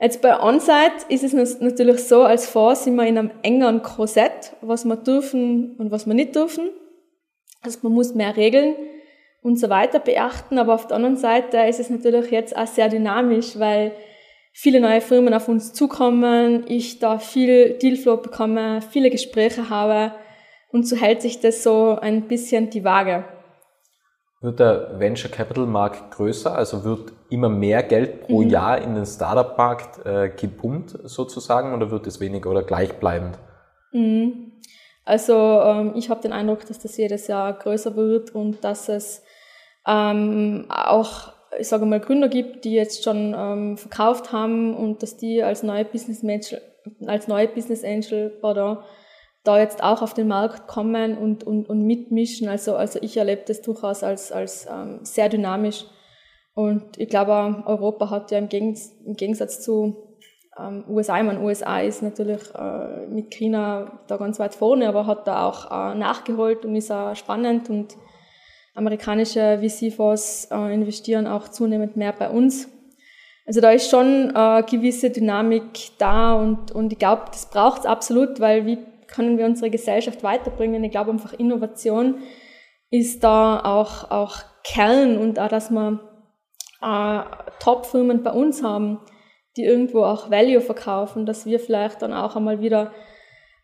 [0.00, 4.54] Jetzt bei Onsite ist es natürlich so, als Fonds sind wir in einem engeren Korsett,
[4.60, 6.70] was wir dürfen und was wir nicht dürfen.
[7.62, 8.74] Also man muss mehr Regeln
[9.42, 12.88] und so weiter beachten, aber auf der anderen Seite ist es natürlich jetzt auch sehr
[12.88, 13.92] dynamisch, weil
[14.52, 20.12] viele neue Firmen auf uns zukommen, ich da viel Dealflow bekomme, viele Gespräche habe
[20.70, 23.24] und so hält sich das so ein bisschen die Waage.
[24.40, 26.52] Wird der Venture Capital Markt größer?
[26.52, 28.50] Also wird immer mehr Geld pro mhm.
[28.50, 33.38] Jahr in den Startup Markt äh, gepumpt sozusagen oder wird es weniger oder gleichbleibend?
[33.92, 34.52] Mhm.
[35.04, 39.22] Also ähm, ich habe den Eindruck, dass das jedes Jahr größer wird und dass es
[39.86, 45.16] ähm, auch, ich sage mal, Gründer gibt, die jetzt schon ähm, verkauft haben und dass
[45.16, 46.60] die als neue Business Angel,
[47.06, 48.78] als neue Business Angel pardon,
[49.44, 52.48] da jetzt auch auf den Markt kommen und, und, und mitmischen.
[52.48, 55.84] Also, also ich erlebe das durchaus als, als ähm, sehr dynamisch.
[56.54, 60.12] Und ich glaube, Europa hat ja im, Gegens im Gegensatz zu
[60.58, 65.06] ähm, USA, ich meine, USA ist natürlich äh, mit China da ganz weit vorne, aber
[65.06, 67.96] hat da auch äh, nachgeholt und ist auch spannend und
[68.74, 72.68] amerikanische VC-Fonds äh, investieren auch zunehmend mehr bei uns.
[73.46, 77.86] Also da ist schon äh, gewisse Dynamik da und, und ich glaube, das braucht es
[77.86, 80.82] absolut, weil wie können wir unsere Gesellschaft weiterbringen?
[80.84, 82.16] Ich glaube einfach Innovation
[82.90, 86.00] ist da auch, auch Kern und auch, dass wir
[86.82, 87.22] äh,
[87.58, 89.00] Top-Firmen bei uns haben,
[89.56, 92.92] die irgendwo auch Value verkaufen, dass wir vielleicht dann auch einmal wieder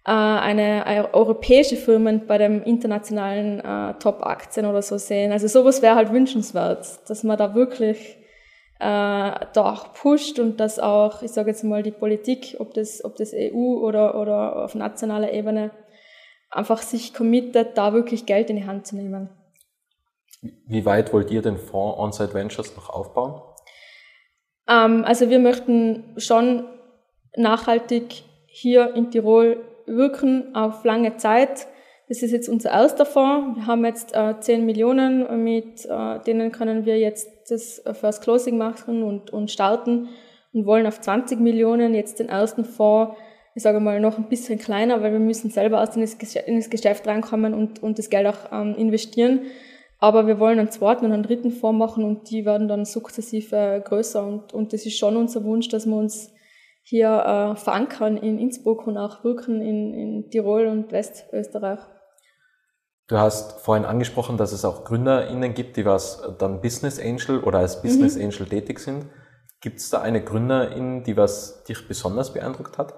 [0.04, 5.32] eine, eine europäische Firmen bei dem internationalen äh, Top-Aktien oder so sehen.
[5.32, 8.16] Also sowas wäre halt wünschenswert, dass man da wirklich
[8.78, 13.04] äh, da auch pusht und dass auch, ich sage jetzt mal, die Politik, ob das,
[13.04, 15.72] ob das EU oder, oder auf nationaler Ebene,
[16.50, 19.28] einfach sich committet, da wirklich Geld in die Hand zu nehmen.
[20.40, 23.42] Wie weit wollt ihr den Fonds Onsite Ventures noch aufbauen?
[24.68, 26.68] Ähm, also wir möchten schon
[27.36, 31.66] nachhaltig hier in Tirol wirken auf lange Zeit.
[32.08, 33.58] Das ist jetzt unser erster Fonds.
[33.58, 38.56] Wir haben jetzt äh, 10 Millionen, mit äh, denen können wir jetzt das First Closing
[38.56, 40.08] machen und, und starten
[40.52, 43.14] und wollen auf 20 Millionen jetzt den ersten Fonds,
[43.54, 46.48] ich sage mal, noch ein bisschen kleiner, weil wir müssen selber erst in das Geschäft,
[46.48, 49.42] in das Geschäft reinkommen und, und das Geld auch ähm, investieren.
[49.98, 53.82] Aber wir wollen einen zweiten und einen dritten Fonds machen und die werden dann sukzessive
[53.84, 56.32] größer und, und das ist schon unser Wunsch, dass wir uns
[56.88, 61.80] hier äh, verankern in Innsbruck und auch wirken in, in Tirol und Westösterreich.
[63.08, 67.58] Du hast vorhin angesprochen, dass es auch GründerInnen gibt, die was dann Business Angel oder
[67.58, 68.24] als Business mhm.
[68.24, 69.06] Angel tätig sind.
[69.60, 72.94] Gibt es da eine Gründerin, die was dich besonders beeindruckt hat?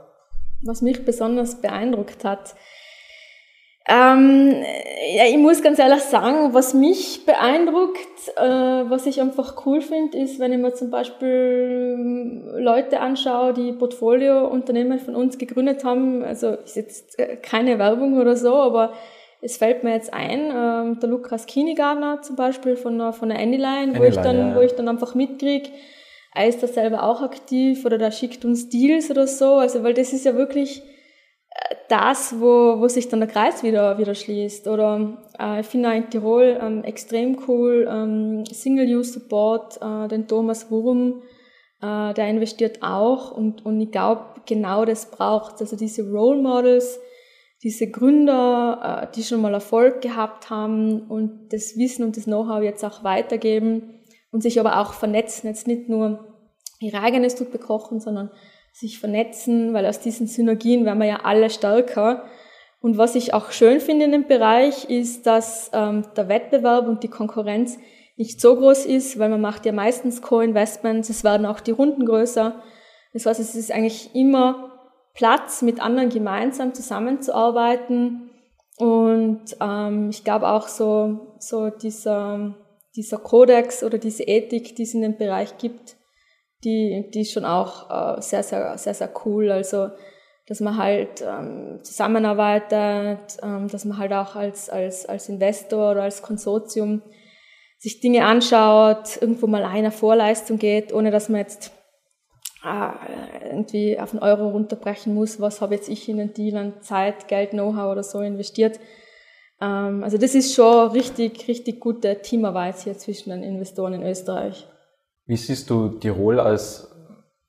[0.65, 2.55] Was mich besonders beeindruckt hat?
[3.89, 4.63] Ähm,
[5.17, 10.19] ja, ich muss ganz ehrlich sagen, was mich beeindruckt, äh, was ich einfach cool finde,
[10.19, 16.23] ist, wenn ich mir zum Beispiel Leute anschaue, die Portfolio-Unternehmen von uns gegründet haben.
[16.23, 18.93] Also ist jetzt äh, keine Werbung oder so, aber
[19.41, 23.39] es fällt mir jetzt ein, ähm, der Lukas Kinigardner zum Beispiel von der, von der
[23.39, 24.57] Anyline, wo ich dann, ja.
[24.57, 25.71] wo ich dann einfach mitkriege,
[26.35, 29.55] er ist da selber auch aktiv oder der schickt uns Deals oder so.
[29.55, 30.83] Also, weil das ist ja wirklich
[31.89, 34.69] das, wo, wo sich dann der Kreis wieder, wieder schließt.
[34.69, 40.71] Oder äh, ich finde auch in Tirol ähm, extrem cool ähm, Single-Use-Support, äh, den Thomas
[40.71, 41.23] Wurm,
[41.83, 47.01] äh, der investiert auch und, und ich glaube, genau das braucht Also diese Role Models,
[47.63, 52.63] diese Gründer, äh, die schon mal Erfolg gehabt haben und das Wissen und das Know-how
[52.63, 56.27] jetzt auch weitergeben und sich aber auch vernetzen, jetzt nicht nur
[56.79, 58.31] ihre eigene Suppe kochen, sondern
[58.73, 62.25] sich vernetzen, weil aus diesen Synergien werden wir ja alle stärker.
[62.81, 67.03] Und was ich auch schön finde in dem Bereich ist, dass ähm, der Wettbewerb und
[67.03, 67.79] die Konkurrenz
[68.17, 72.05] nicht so groß ist, weil man macht ja meistens Co-Investments, es werden auch die Runden
[72.05, 72.63] größer.
[73.13, 74.71] Das heißt, es ist eigentlich immer
[75.15, 78.31] Platz, mit anderen gemeinsam zusammenzuarbeiten.
[78.79, 82.55] Und ähm, ich glaube auch so, so dieser,
[82.97, 85.97] dieser Kodex oder diese Ethik, die es in dem Bereich gibt,
[86.65, 89.51] die, die ist schon auch äh, sehr, sehr, sehr, sehr cool.
[89.51, 89.91] Also,
[90.47, 96.03] dass man halt ähm, zusammenarbeitet, ähm, dass man halt auch als, als, als Investor oder
[96.03, 97.03] als Konsortium
[97.79, 101.73] sich Dinge anschaut, irgendwo mal einer Vorleistung geht, ohne dass man jetzt
[102.63, 106.83] äh, irgendwie auf einen Euro runterbrechen muss, was habe jetzt ich in den Deal an
[106.83, 108.79] Zeit, Geld, Know-how oder so investiert.
[109.61, 114.67] Ähm, also das ist schon richtig, richtig gute Teamarbeit hier zwischen den Investoren in Österreich.
[115.31, 116.91] Wie siehst du Tirol als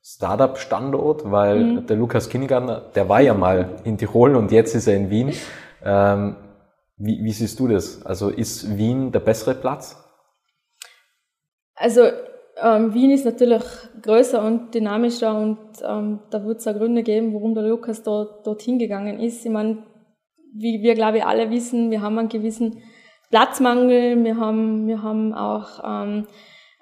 [0.04, 1.28] Startup-Standort?
[1.28, 1.86] Weil mhm.
[1.88, 5.32] der Lukas Kinnigartner, der war ja mal in Tirol und jetzt ist er in Wien.
[5.84, 6.36] Ähm,
[6.96, 8.06] wie, wie siehst du das?
[8.06, 9.96] Also ist Wien der bessere Platz?
[11.74, 12.02] Also
[12.62, 13.64] ähm, Wien ist natürlich
[14.00, 18.46] größer und dynamischer und ähm, da wird es auch Gründe geben, warum der Lukas dort,
[18.46, 19.44] dorthin gegangen ist.
[19.44, 19.82] Ich meine,
[20.54, 22.80] wie wir glaube ich alle wissen, wir haben einen gewissen
[23.30, 26.28] Platzmangel, wir haben, wir haben auch ähm,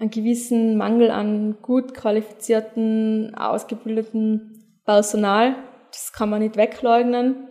[0.00, 5.56] einen gewissen Mangel an gut qualifizierten, ausgebildeten Personal.
[5.90, 7.48] Das kann man nicht wegleugnen.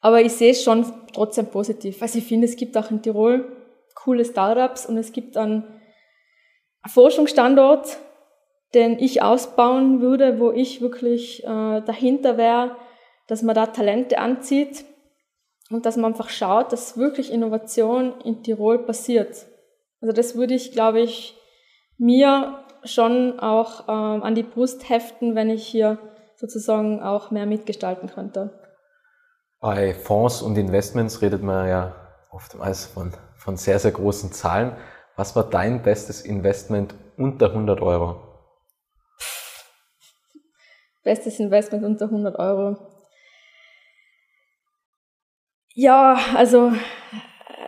[0.00, 2.00] Aber ich sehe es schon trotzdem positiv.
[2.00, 3.56] Also ich finde, es gibt auch in Tirol
[3.94, 5.64] coole Startups und es gibt einen
[6.86, 7.98] Forschungsstandort,
[8.74, 12.76] den ich ausbauen würde, wo ich wirklich äh, dahinter wäre,
[13.26, 14.84] dass man da Talente anzieht
[15.70, 19.46] und dass man einfach schaut, dass wirklich Innovation in Tirol passiert.
[20.00, 21.36] Also das würde ich, glaube ich,
[22.02, 25.98] mir schon auch ähm, an die Brust heften, wenn ich hier
[26.34, 28.58] sozusagen auch mehr mitgestalten könnte.
[29.60, 31.94] Bei Fonds und Investments redet man ja
[32.30, 34.76] oftmals von, von sehr, sehr großen Zahlen.
[35.14, 38.20] Was war dein bestes Investment unter 100 Euro?
[41.04, 42.76] Bestes Investment unter 100 Euro.
[45.74, 46.72] Ja, also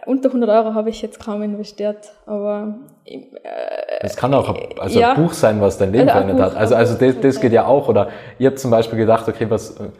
[0.07, 3.21] unter 100 Euro habe ich jetzt kaum investiert, aber äh,
[4.01, 6.57] es kann auch also ja, ein Buch sein, was dein Leben also verändert hat.
[6.57, 7.89] Also also das, das geht ja auch.
[7.89, 9.91] Oder ihr habt zum Beispiel gedacht, okay, was äh,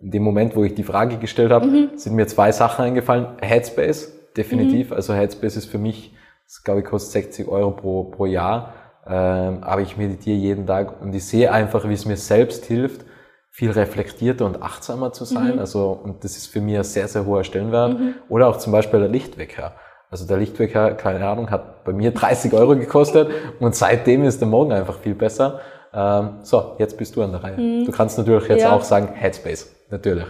[0.00, 1.90] in dem Moment, wo ich die Frage gestellt habe, mhm.
[1.96, 3.26] sind mir zwei Sachen eingefallen.
[3.40, 4.90] Headspace, definitiv.
[4.90, 4.96] Mhm.
[4.96, 6.14] Also Headspace ist für mich,
[6.46, 8.74] das glaube ich kostet 60 Euro pro pro Jahr.
[9.06, 13.04] Ähm, aber ich meditiere jeden Tag und ich sehe einfach, wie es mir selbst hilft
[13.52, 15.54] viel reflektierter und achtsamer zu sein.
[15.54, 15.58] Mhm.
[15.58, 17.98] Also, und das ist für mich ein sehr, sehr hoher Stellenwert.
[17.98, 18.14] Mhm.
[18.30, 19.74] Oder auch zum Beispiel der Lichtwecker.
[20.10, 24.48] Also der Lichtwecker, keine Ahnung, hat bei mir 30 Euro gekostet und seitdem ist der
[24.48, 25.60] Morgen einfach viel besser.
[25.94, 27.58] Ähm, so, jetzt bist du an der Reihe.
[27.58, 27.84] Mhm.
[27.84, 28.72] Du kannst natürlich jetzt ja.
[28.72, 30.26] auch sagen Headspace, natürlich.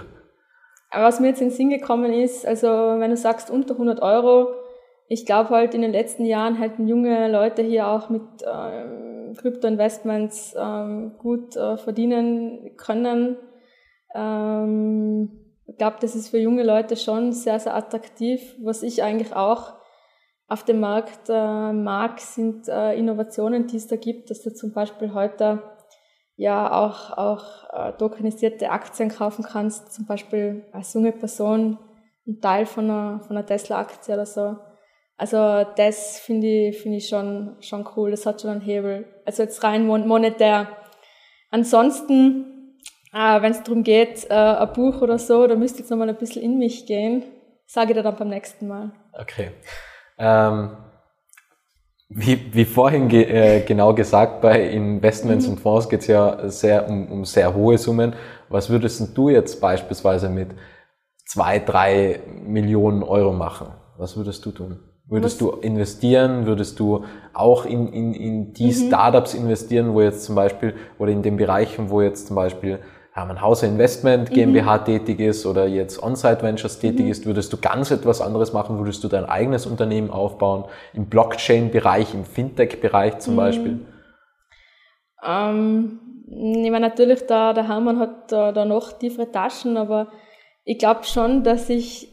[0.90, 4.02] Aber was mir jetzt in den Sinn gekommen ist, also wenn du sagst unter 100
[4.02, 4.48] Euro,
[5.06, 10.54] ich glaube halt in den letzten Jahren halten junge Leute hier auch mit ähm, Krypto-Investments
[10.58, 13.36] ähm, gut äh, verdienen können.
[14.14, 15.30] Ähm,
[15.66, 18.56] ich glaube, das ist für junge Leute schon sehr, sehr attraktiv.
[18.62, 19.74] Was ich eigentlich auch
[20.48, 24.72] auf dem Markt äh, mag, sind äh, Innovationen, die es da gibt, dass du zum
[24.72, 25.62] Beispiel heute
[26.36, 31.78] ja auch, auch äh, tokenisierte Aktien kaufen kannst, zum Beispiel als junge Person
[32.26, 34.56] ein Teil von einer, von einer Tesla-Aktie oder so.
[35.22, 38.10] Also das finde ich, finde ich schon, schon cool.
[38.10, 39.04] Das hat schon einen Hebel.
[39.24, 40.66] Also jetzt rein monetär.
[41.52, 42.74] Ansonsten,
[43.12, 46.16] äh, wenn es darum geht, äh, ein Buch oder so, da müsste jetzt nochmal ein
[46.16, 47.22] bisschen in mich gehen.
[47.66, 48.90] Sage ich dir dann beim nächsten Mal.
[49.12, 49.52] Okay.
[50.18, 50.76] Ähm,
[52.08, 56.88] wie, wie vorhin ge äh, genau gesagt, bei Investments und Fonds geht es ja sehr
[56.88, 58.16] um, um sehr hohe Summen.
[58.48, 60.48] Was würdest du jetzt beispielsweise mit
[61.26, 63.68] zwei, drei Millionen Euro machen?
[63.98, 64.88] Was würdest du tun?
[65.12, 66.46] Würdest du investieren?
[66.46, 68.86] Würdest du auch in, in, in die mhm.
[68.88, 72.78] Startups investieren, wo jetzt zum Beispiel, oder in den Bereichen, wo jetzt zum Beispiel
[73.12, 74.84] Hermann Hauser Investment GmbH mhm.
[74.86, 77.10] tätig ist oder jetzt On-Site Ventures tätig mhm.
[77.10, 78.78] ist, würdest du ganz etwas anderes machen?
[78.78, 80.64] Würdest du dein eigenes Unternehmen aufbauen?
[80.94, 83.36] Im Blockchain-Bereich, im Fintech-Bereich zum mhm.
[83.36, 83.80] Beispiel?
[85.22, 90.08] Ähm, ich meine, natürlich, da, der Hermann hat da, da noch tiefere Taschen, aber
[90.64, 92.11] ich glaube schon, dass ich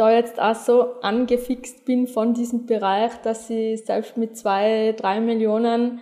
[0.00, 5.20] da jetzt auch so angefixt bin von diesem Bereich, dass ich selbst mit zwei, drei
[5.20, 6.00] Millionen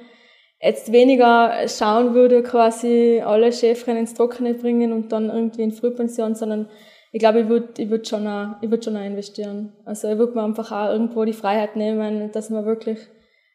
[0.60, 6.36] jetzt weniger schauen würde, quasi alle Chefrennen ins Trockene bringen und dann irgendwie in Frühpension,
[6.36, 6.68] sondern
[7.10, 9.72] ich glaube, ich würde ich würd schon, auch, würd schon auch investieren.
[9.84, 12.98] Also ich würde mir einfach auch irgendwo die Freiheit nehmen, dass man wirklich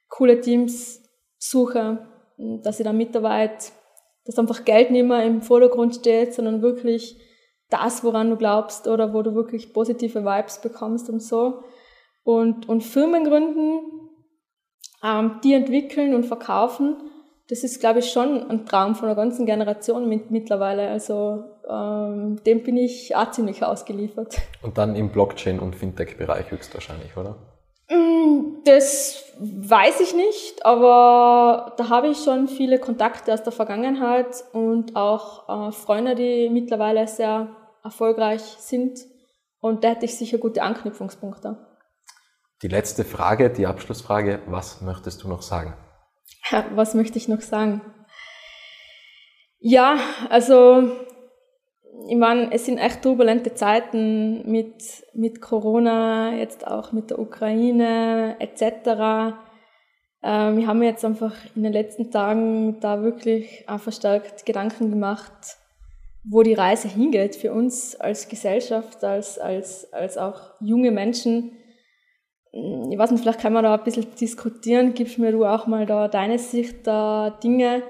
[0.09, 1.01] coole Teams
[1.37, 1.99] suche,
[2.63, 3.67] dass ich da mitarbeite,
[4.25, 7.17] dass einfach Geld nicht mehr im Vordergrund steht, sondern wirklich
[7.73, 11.63] das, woran du glaubst oder wo du wirklich positive Vibes bekommst und so.
[12.23, 13.79] Und, und Firmen gründen,
[15.03, 16.95] ähm, die entwickeln und verkaufen,
[17.49, 20.87] das ist, glaube ich, schon ein Traum von einer ganzen Generation mit, mittlerweile.
[20.87, 24.37] Also ähm, dem bin ich auch ziemlich ausgeliefert.
[24.61, 27.35] Und dann im Blockchain- und Fintech-Bereich höchstwahrscheinlich, oder?
[27.89, 34.43] Mm, das weiß ich nicht, aber da habe ich schon viele Kontakte aus der Vergangenheit
[34.53, 37.49] und auch äh, Freunde, die mittlerweile sehr
[37.83, 38.99] erfolgreich sind.
[39.59, 41.57] Und da hätte ich sicher gute Anknüpfungspunkte.
[42.61, 45.75] Die letzte Frage, die Abschlussfrage, was möchtest du noch sagen?
[46.75, 47.81] was möchte ich noch sagen?
[49.59, 49.97] Ja,
[50.29, 50.91] also
[52.09, 58.35] ich meine, es sind echt turbulente Zeiten mit, mit Corona, jetzt auch mit der Ukraine
[58.39, 59.37] etc.
[60.21, 65.31] Ähm, wir haben jetzt einfach in den letzten Tagen da wirklich auch verstärkt Gedanken gemacht,
[66.23, 71.51] wo die Reise hingeht für uns als Gesellschaft, als, als, als auch junge Menschen.
[72.51, 75.85] Ich weiß nicht, vielleicht kann man da ein bisschen diskutieren, gibst mir du auch mal
[75.85, 77.83] da deine Sicht der Dinge.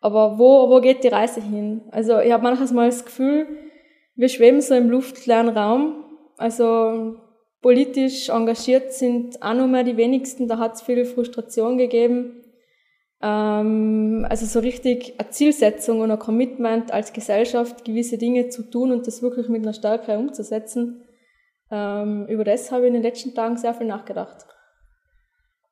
[0.00, 1.82] Aber wo, wo geht die Reise hin?
[1.90, 3.46] Also ich habe manchmal mal das Gefühl,
[4.16, 6.04] wir schweben so im luftleeren Raum.
[6.36, 7.16] Also
[7.60, 10.46] politisch engagiert sind auch nur mehr die wenigsten.
[10.46, 12.43] Da hat es viel Frustration gegeben.
[13.24, 18.92] Ähm, also so richtig eine Zielsetzung und ein Commitment als Gesellschaft, gewisse Dinge zu tun
[18.92, 21.02] und das wirklich mit einer Stärke umzusetzen.
[21.70, 24.46] Ähm, über das habe ich in den letzten Tagen sehr viel nachgedacht.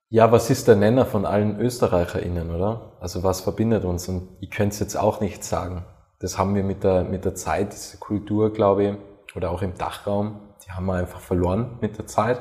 [0.09, 2.97] Ja, was ist der Nenner von allen ÖsterreicherInnen, oder?
[3.01, 4.09] Also was verbindet uns?
[4.09, 5.85] Und ich könnte es jetzt auch nicht sagen.
[6.21, 9.77] Das haben wir mit der, mit der Zeit, diese Kultur, glaube ich, oder auch im
[9.77, 12.41] Dachraum, die haben wir einfach verloren mit der Zeit.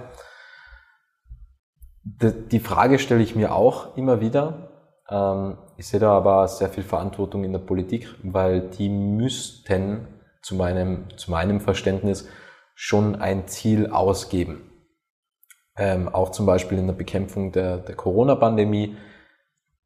[2.03, 4.70] Die Frage stelle ich mir auch immer wieder,
[5.77, 10.07] ich sehe da aber sehr viel Verantwortung in der Politik, weil die müssten
[10.41, 12.27] zu meinem, zu meinem Verständnis
[12.75, 14.71] schon ein Ziel ausgeben.
[15.77, 18.95] Ähm, auch zum Beispiel in der Bekämpfung der, der Corona-Pandemie.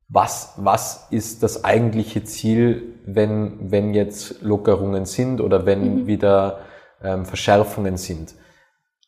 [0.07, 6.07] was, was ist das eigentliche Ziel, wenn, wenn jetzt Lockerungen sind oder wenn mhm.
[6.07, 6.59] wieder
[7.01, 8.35] ähm, Verschärfungen sind?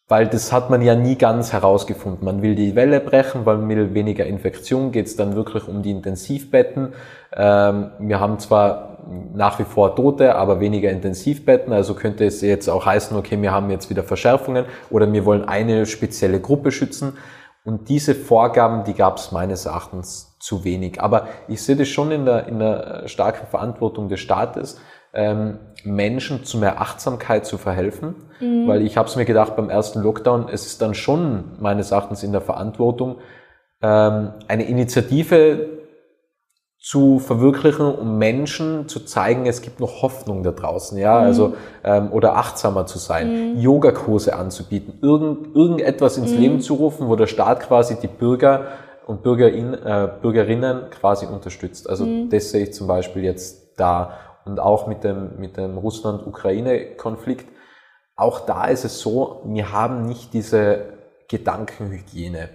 [0.09, 2.23] Weil das hat man ja nie ganz herausgefunden.
[2.23, 5.91] Man will die Welle brechen, weil will weniger Infektion, geht es dann wirklich um die
[5.91, 6.93] Intensivbetten.
[7.35, 8.99] Ähm, wir haben zwar
[9.33, 13.51] nach wie vor Tote, aber weniger Intensivbetten, also könnte es jetzt auch heißen, okay, wir
[13.51, 17.17] haben jetzt wieder Verschärfungen oder wir wollen eine spezielle Gruppe schützen.
[17.63, 21.01] Und diese Vorgaben, die gab es meines Erachtens zu wenig.
[21.01, 24.79] Aber ich sehe das schon in der, in der starken Verantwortung des Staates,
[25.13, 28.15] ähm, Menschen zu mehr Achtsamkeit zu verhelfen.
[28.39, 28.67] Mhm.
[28.67, 32.23] Weil ich habe es mir gedacht beim ersten Lockdown, es ist dann schon meines Erachtens
[32.23, 33.17] in der Verantwortung,
[33.81, 35.77] ähm, eine Initiative
[36.79, 41.25] zu verwirklichen, um Menschen zu zeigen, es gibt noch Hoffnung da draußen, ja, mhm.
[41.25, 41.53] also
[41.83, 43.59] ähm, oder achtsamer zu sein, mhm.
[43.59, 46.39] Yogakurse anzubieten, irgend, irgendetwas ins mhm.
[46.39, 48.67] Leben zu rufen, wo der Staat quasi die Bürger
[49.07, 51.89] und Bürgerin, äh, Bürgerinnen quasi unterstützt.
[51.89, 52.29] Also mhm.
[52.29, 54.11] das sehe ich zum Beispiel jetzt da
[54.47, 57.47] und auch mit dem mit dem Russland-Ukraine-Konflikt.
[58.15, 60.97] Auch da ist es so, wir haben nicht diese
[61.29, 62.49] Gedankenhygiene.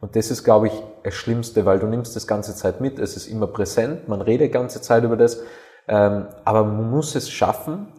[0.00, 0.72] Und das ist, glaube ich,
[1.04, 4.52] das Schlimmste, weil du nimmst das ganze Zeit mit, es ist immer präsent, man redet
[4.52, 5.42] ganze Zeit über das,
[5.88, 7.92] ähm, aber man muss es schaffen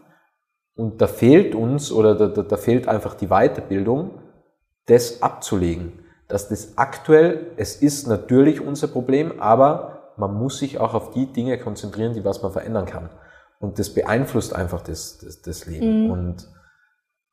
[0.75, 4.11] und da fehlt uns oder da, da, da fehlt einfach die Weiterbildung,
[4.85, 6.05] das abzulegen.
[6.27, 11.31] Dass das aktuell, es ist natürlich unser Problem, aber man muss sich auch auf die
[11.31, 13.09] Dinge konzentrieren, die was man verändern kann.
[13.59, 16.05] Und das beeinflusst einfach das, das, das Leben.
[16.05, 16.11] Mhm.
[16.11, 16.47] Und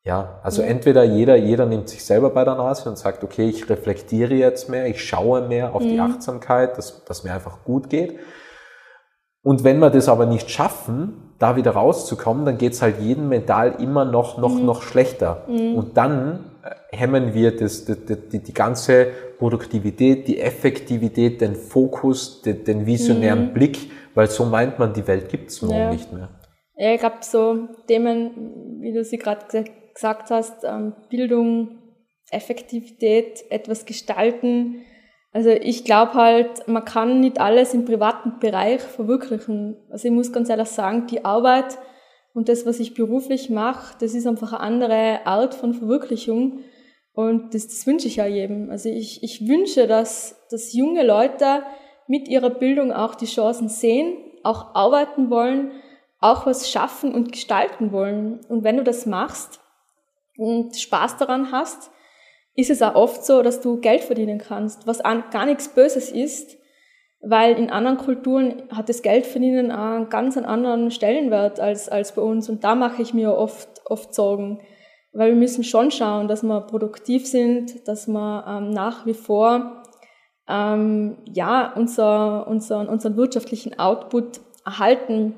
[0.05, 0.69] ja, also ja.
[0.69, 4.69] entweder jeder, jeder nimmt sich selber bei der Nase und sagt, okay, ich reflektiere jetzt
[4.69, 5.89] mehr, ich schaue mehr auf mhm.
[5.89, 8.19] die Achtsamkeit, dass, dass mir einfach gut geht.
[9.45, 13.77] Und wenn wir das aber nicht schaffen, da wieder rauszukommen, dann geht's halt jedem mental
[13.79, 14.65] immer noch, noch, mhm.
[14.65, 15.45] noch schlechter.
[15.47, 15.75] Mhm.
[15.77, 22.43] Und dann äh, hemmen wir das, die, die, die, ganze Produktivität, die Effektivität, den Fokus,
[22.43, 23.53] den, den visionären mhm.
[23.55, 25.93] Blick, weil so meint man, die Welt gibt's morgen ja.
[25.93, 26.31] nicht mehr.
[26.77, 31.79] Ja, ich glaube, so Themen, wie du sie gerade gesagt gesagt hast, ähm, Bildung,
[32.31, 34.83] Effektivität, etwas gestalten.
[35.35, 39.77] Also ich glaube halt, man kann nicht alles im privaten Bereich verwirklichen.
[39.91, 41.77] Also ich muss ganz ehrlich sagen, die Arbeit
[42.33, 46.61] und das, was ich beruflich mache, das ist einfach eine andere Art von Verwirklichung.
[47.13, 48.71] Und das, das wünsche ich ja jedem.
[48.71, 51.65] Also ich, ich wünsche, dass, dass junge Leute
[52.07, 55.73] mit ihrer Bildung auch die Chancen sehen, auch arbeiten wollen,
[56.21, 58.41] auch was schaffen und gestalten wollen.
[58.49, 59.61] Und wenn du das machst,
[60.37, 61.91] und Spaß daran hast,
[62.57, 66.57] ist es auch oft so, dass du Geld verdienen kannst, was gar nichts Böses ist,
[67.21, 72.49] weil in anderen Kulturen hat das Geldverdienen einen ganz anderen Stellenwert als, als bei uns.
[72.49, 74.61] Und da mache ich mir oft, oft Sorgen,
[75.13, 79.83] weil wir müssen schon schauen, dass wir produktiv sind, dass wir ähm, nach wie vor
[80.49, 85.35] ähm, ja, unser, unser, unseren wirtschaftlichen Output erhalten.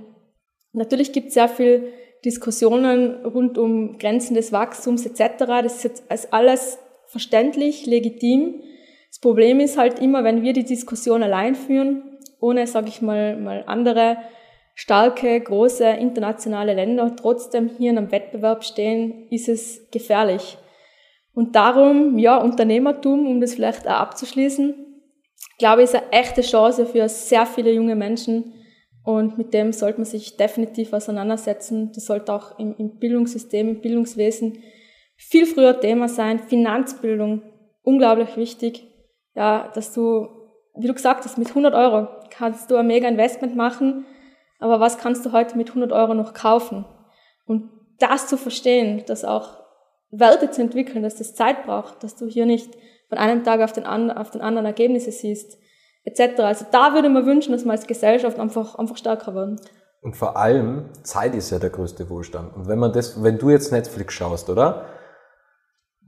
[0.72, 1.92] Natürlich gibt es sehr viel
[2.24, 5.44] Diskussionen rund um Grenzen des Wachstums etc.
[5.46, 6.78] Das ist jetzt alles
[7.16, 8.62] verständlich, legitim.
[9.08, 13.36] Das Problem ist halt immer, wenn wir die Diskussion allein führen, ohne, sage ich mal,
[13.36, 14.18] mal andere
[14.74, 20.58] starke, große internationale Länder trotzdem hier in einem Wettbewerb stehen, ist es gefährlich.
[21.32, 24.74] Und darum, ja, Unternehmertum, um das vielleicht auch abzuschließen,
[25.58, 28.52] glaube ich, ist eine echte Chance für sehr viele junge Menschen,
[29.06, 31.92] und mit dem sollte man sich definitiv auseinandersetzen.
[31.94, 34.58] Das sollte auch im, im Bildungssystem, im Bildungswesen
[35.16, 36.38] viel früher Thema sein.
[36.38, 37.42] Finanzbildung,
[37.82, 38.86] unglaublich wichtig.
[39.34, 40.28] Ja, dass du,
[40.76, 44.06] wie du gesagt hast, mit 100 Euro kannst du ein mega Investment machen.
[44.58, 46.86] Aber was kannst du heute mit 100 Euro noch kaufen?
[47.46, 49.66] Und das zu verstehen, dass auch
[50.10, 52.74] Werte zu entwickeln, dass das Zeit braucht, dass du hier nicht
[53.08, 55.58] von einem Tag auf den, auf den anderen Ergebnisse siehst,
[56.04, 56.40] etc.
[56.40, 59.60] Also da würde man wünschen, dass wir als Gesellschaft einfach, einfach stärker werden.
[60.02, 62.54] Und vor allem, Zeit ist ja der größte Wohlstand.
[62.54, 64.84] Und wenn man das, wenn du jetzt Netflix schaust, oder?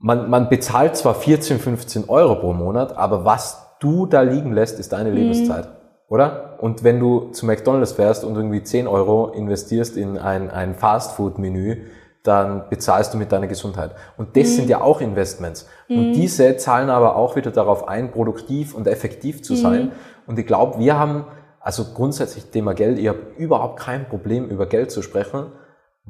[0.01, 4.79] Man, man bezahlt zwar 14, 15 Euro pro Monat, aber was du da liegen lässt,
[4.79, 5.17] ist deine mhm.
[5.17, 5.69] Lebenszeit.
[6.09, 6.57] Oder?
[6.61, 11.85] Und wenn du zu McDonalds fährst und irgendwie 10 Euro investierst in ein, ein Fastfood-Menü,
[12.23, 13.93] dann bezahlst du mit deiner Gesundheit.
[14.17, 14.53] Und das mhm.
[14.53, 15.67] sind ja auch Investments.
[15.89, 15.99] Mhm.
[15.99, 19.87] Und diese zahlen aber auch wieder darauf ein, produktiv und effektiv zu sein.
[19.87, 19.93] Mhm.
[20.27, 21.25] Und ich glaube, wir haben,
[21.61, 25.47] also grundsätzlich Thema Geld, ich habe überhaupt kein Problem, über Geld zu sprechen,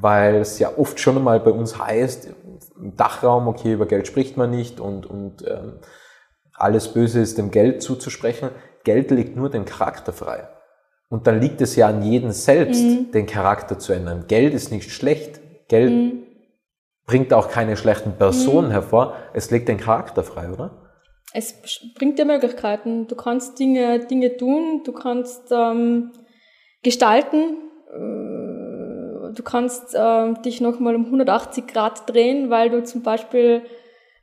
[0.01, 2.28] weil es ja oft schon einmal bei uns heißt,
[2.76, 5.80] im Dachraum, okay, über Geld spricht man nicht und, und ähm,
[6.55, 8.51] alles Böse ist dem Geld zuzusprechen.
[8.84, 10.49] Geld legt nur den Charakter frei.
[11.09, 13.11] Und dann liegt es ja an jedem selbst, mhm.
[13.12, 14.26] den Charakter zu ändern.
[14.28, 15.40] Geld ist nicht schlecht.
[15.68, 16.22] Geld mhm.
[17.07, 18.72] bringt auch keine schlechten Personen mhm.
[18.72, 19.14] hervor.
[19.32, 20.88] Es legt den Charakter frei, oder?
[21.32, 21.55] es
[21.94, 23.07] bringt dir Möglichkeiten.
[23.07, 26.12] Du kannst Dinge, Dinge tun, du kannst ähm,
[26.82, 27.59] gestalten,
[27.92, 28.47] äh,
[29.33, 33.62] du kannst äh, dich nochmal um 180 Grad drehen, weil du zum Beispiel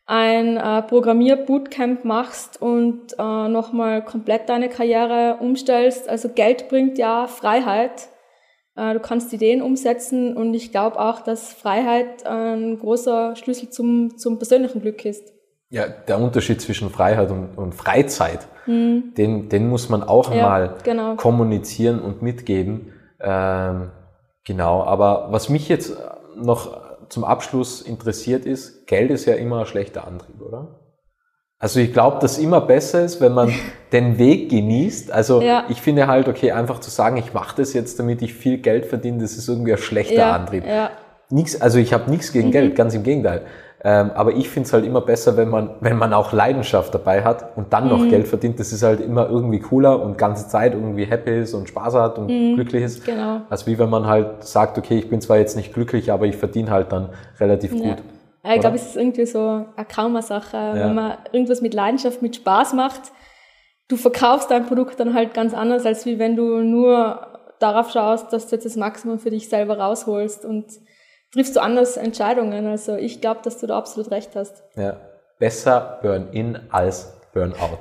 [0.05, 6.07] ein äh, Programmier-Bootcamp machst und äh, nochmal komplett deine Karriere umstellst.
[6.07, 8.09] Also Geld bringt ja Freiheit.
[8.75, 14.17] Äh, du kannst Ideen umsetzen und ich glaube auch, dass Freiheit ein großer Schlüssel zum,
[14.17, 15.33] zum persönlichen Glück ist.
[15.69, 19.13] Ja, der Unterschied zwischen Freiheit und, und Freizeit, hm.
[19.17, 21.15] den, den muss man auch ja, mal genau.
[21.15, 22.93] kommunizieren und mitgeben.
[23.19, 23.91] Ähm,
[24.45, 25.97] genau, aber was mich jetzt
[26.35, 30.79] noch zum Abschluss interessiert ist, Geld ist ja immer ein schlechter Antrieb, oder?
[31.57, 33.53] Also ich glaube, dass immer besser ist, wenn man
[33.91, 35.11] den Weg genießt.
[35.11, 35.65] Also ja.
[35.69, 38.85] ich finde halt, okay, einfach zu sagen, ich mache das jetzt, damit ich viel Geld
[38.85, 40.65] verdiene, das ist irgendwie ein schlechter ja, Antrieb.
[40.65, 40.91] Ja.
[41.29, 42.51] Nix, also ich habe nichts gegen mhm.
[42.51, 43.45] Geld, ganz im Gegenteil.
[43.87, 47.23] Ähm, aber ich finde es halt immer besser, wenn man, wenn man auch Leidenschaft dabei
[47.23, 48.09] hat und dann noch mhm.
[48.09, 48.59] Geld verdient.
[48.59, 52.17] Das ist halt immer irgendwie cooler und ganze Zeit irgendwie happy ist und Spaß hat
[52.17, 52.55] und mhm.
[52.55, 53.05] glücklich ist.
[53.05, 53.41] Genau.
[53.47, 56.35] Als wie wenn man halt sagt, okay, ich bin zwar jetzt nicht glücklich, aber ich
[56.35, 57.09] verdiene halt dann
[57.39, 57.89] relativ ja.
[57.89, 58.03] gut.
[58.43, 60.75] Ich glaube, es ist irgendwie so eine Karma-Sache, ja.
[60.75, 63.11] wenn man irgendwas mit Leidenschaft, mit Spaß macht.
[63.87, 67.19] Du verkaufst dein Produkt dann halt ganz anders, als wie wenn du nur
[67.59, 70.65] darauf schaust, dass du jetzt das Maximum für dich selber rausholst und
[71.31, 72.67] triffst du anders Entscheidungen.
[72.67, 74.63] Also ich glaube, dass du da absolut recht hast.
[74.75, 74.97] Ja,
[75.39, 77.79] besser Burn-in als Burn-out.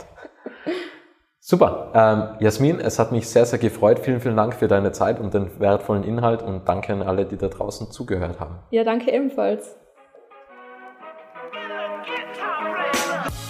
[1.47, 1.93] Super.
[1.95, 3.99] Ähm, Jasmin, es hat mich sehr, sehr gefreut.
[3.99, 7.37] Vielen, vielen Dank für deine Zeit und den wertvollen Inhalt und danke an alle, die
[7.37, 8.61] da draußen zugehört haben.
[8.71, 9.77] Ja, danke ebenfalls.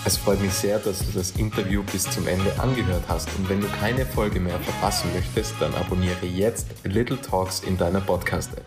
[0.07, 3.61] Es freut mich sehr, dass du das Interview bis zum Ende angehört hast und wenn
[3.61, 8.64] du keine Folge mehr verpassen möchtest, dann abonniere jetzt Little Talks in deiner Podcast-App.